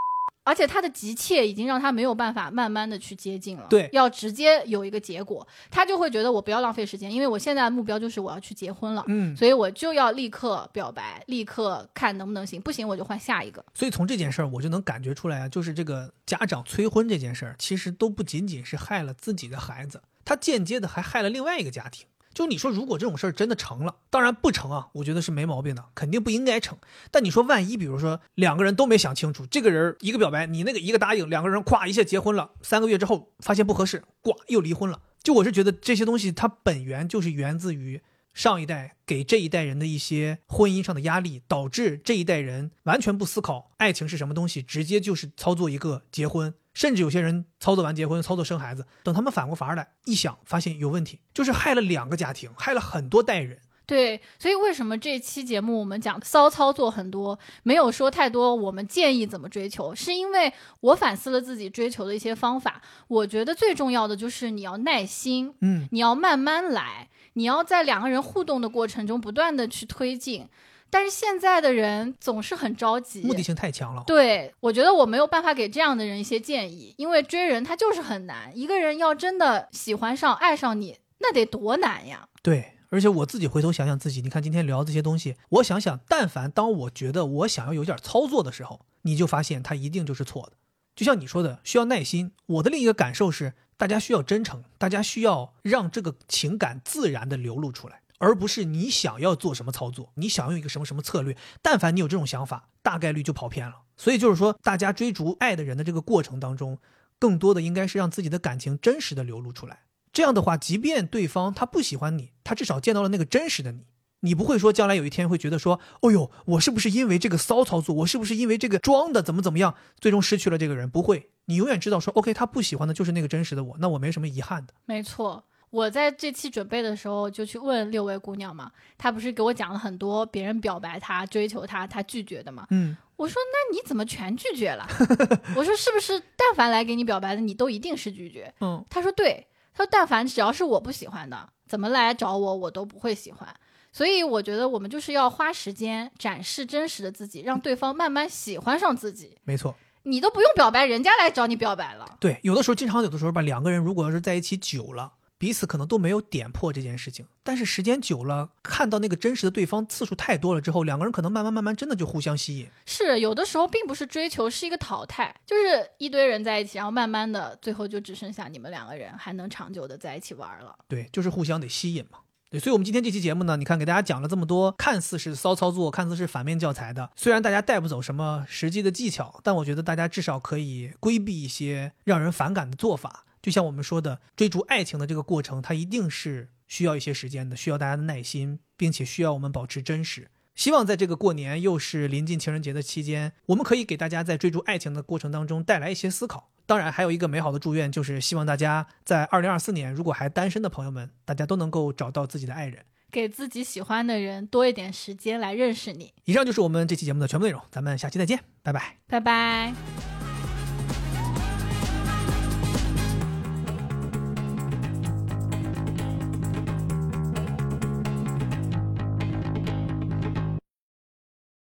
[0.48, 13.62] 而且他的急切已经让他没有办法慢慢的去接近了，对要直接有一个结果，他就会觉得我不要浪费时间，因为我现在的目标就是我要去结婚了，嗯，所以我就要立刻表白，立刻看能不能行，不行我就换下一个。
[13.74, 22.08] 所以从这件事儿，我就能感觉出来啊，就是这个家长催婚这件事儿，其实都不仅仅是害了自己的孩子，他间接的还害了另外一个家庭。
[22.38, 26.78] 就你说，如果这种事儿真的成了，当然不成啊，我觉得是没毛病的，肯定不应该成。
[27.10, 35.02] 但你说万一，比如说两个人都没想清楚，这个人一个表白，你那个一个答应，两个人咵一下结婚了，三个月之后发现不合适，呱又离婚了。
[35.24, 38.04] 就我是觉得这些东西它本源就是源自于
[38.36, 53.58] 上一代给这一代人的一些婚姻上的压力，导致这一代人完全不思考爱情是什么东西，直接就是操作一个结婚，甚至有些人操作完结婚，操作生孩子，等他们反过伐来一想，发现有问题，就是害了两个家庭，害了很多代人。
[53.88, 62.80] 对，所以为什么这期节目我们讲骚操作很多，没有说太多我们建议怎么追求，是因为我反思了自己追求的一些方法。
[63.08, 70.48] 我觉得最重要的就是你要耐心，嗯，你要慢慢来，你要在两个人互动的过程中不断的去推进。
[70.90, 74.04] 但是现在的人总是很着急，目的性太强了。
[74.08, 78.52] 对，我觉得我没有办法给这样的人一些建议，因为追人他就是很难。
[78.58, 82.28] 一个人要真的喜欢上、爱上你，那得多难呀！
[82.42, 90.54] 对，而且我自己回头想想自己，你看今天聊这些东西，我想想，但凡当我觉得我想要有点操作的时候，你就发现他一定就是错的。
[90.96, 92.32] 就像你说的，需要耐心。
[92.48, 101.38] 我的另一个感受是，大家需要真诚，大家需要让这个情感自然的流露出来，而不是你想要做什么操作，你想用一个什么什么策略。
[101.62, 103.84] 但凡你有这种想法，大概率就跑偏了。
[103.96, 106.78] 所以就是说，大家追逐爱的人的这个过程当中，
[107.20, 109.84] 更多的应该是让自己的感情真实的流露出来。
[110.12, 113.86] 这样的话，即便对方他不喜欢你，他至少见到了那个真实的你。
[114.22, 120.90] 你不会说将来有一天会觉得说，哦呦，我是不是因为这个骚操作，我是不是因为这个装的怎么怎么样，最终失去了这个人？
[120.90, 124.74] 不会，你永远知道说，OK，他不喜欢的就是那个真实的我，那我没什么遗憾的。
[124.86, 125.44] 没错，
[125.78, 132.66] 我在这期准备的时候就去问六位姑娘嘛，她不是给我讲了很多别人表白她、追求她，她拒绝的嘛。
[132.72, 134.88] 嗯，我说那你怎么全拒绝了？
[135.56, 138.52] 我说是不是但凡来给你表白的，你都一定是拒绝？
[138.60, 143.48] 嗯，她说对，她说但凡只要是我不喜欢的，怎么来找我，我都不会喜欢。
[143.92, 149.38] 所以我觉得我们就是要花时间展示真实的自己，让对方慢慢喜欢上自己。
[149.44, 149.76] 没错。
[150.04, 152.18] 你都不用表白，人家来找你表白了。
[152.20, 162.68] 对，有的时候，经常有的时候吧，两个人如果要是在一起久了，彼此可能都没有点破这件事情，但是时间久了，看到那个真实的对方次数太多了之后，两个人可能慢慢慢慢真的就互相吸引。
[162.86, 170.76] 是有的时候并不是追求，是一个淘汰，就是一堆人在一起，然后慢慢的最后就只剩下你们两个人还能长久的在一起玩了。
[170.88, 172.20] 对，就是互相得吸引嘛。
[172.50, 177.10] 对，所以，我们今天这期节目呢，你看给大家讲了这么多，看似是骚操作，看似是反面教材的。
[177.14, 183.26] 虽然大家带不走什么实际的技巧，但我觉得大家至少可以规避一些让人反感的做法。
[183.48, 190.28] 就像我们说的，追逐爱情的这个过程，它一定是需要一些时间的，需要大家的耐心，并且需要我们保持真实。
[190.54, 196.50] 希望在这个过年又是临近情人节的期间，我们可以给大家在追逐爱情的过程当中带来一些思考。
[196.66, 206.14] 当然，还有一个美好的祝愿，就是希望大家在二零二四年，如果还单身的朋友们，大家都能够找到自己的爱人，给自己喜欢的人多一点时间来认识你。
[206.26, 208.98] 以上就是我们这期节目的全部内容，咱们下期再见，拜拜。
[209.08, 210.27] 拜拜。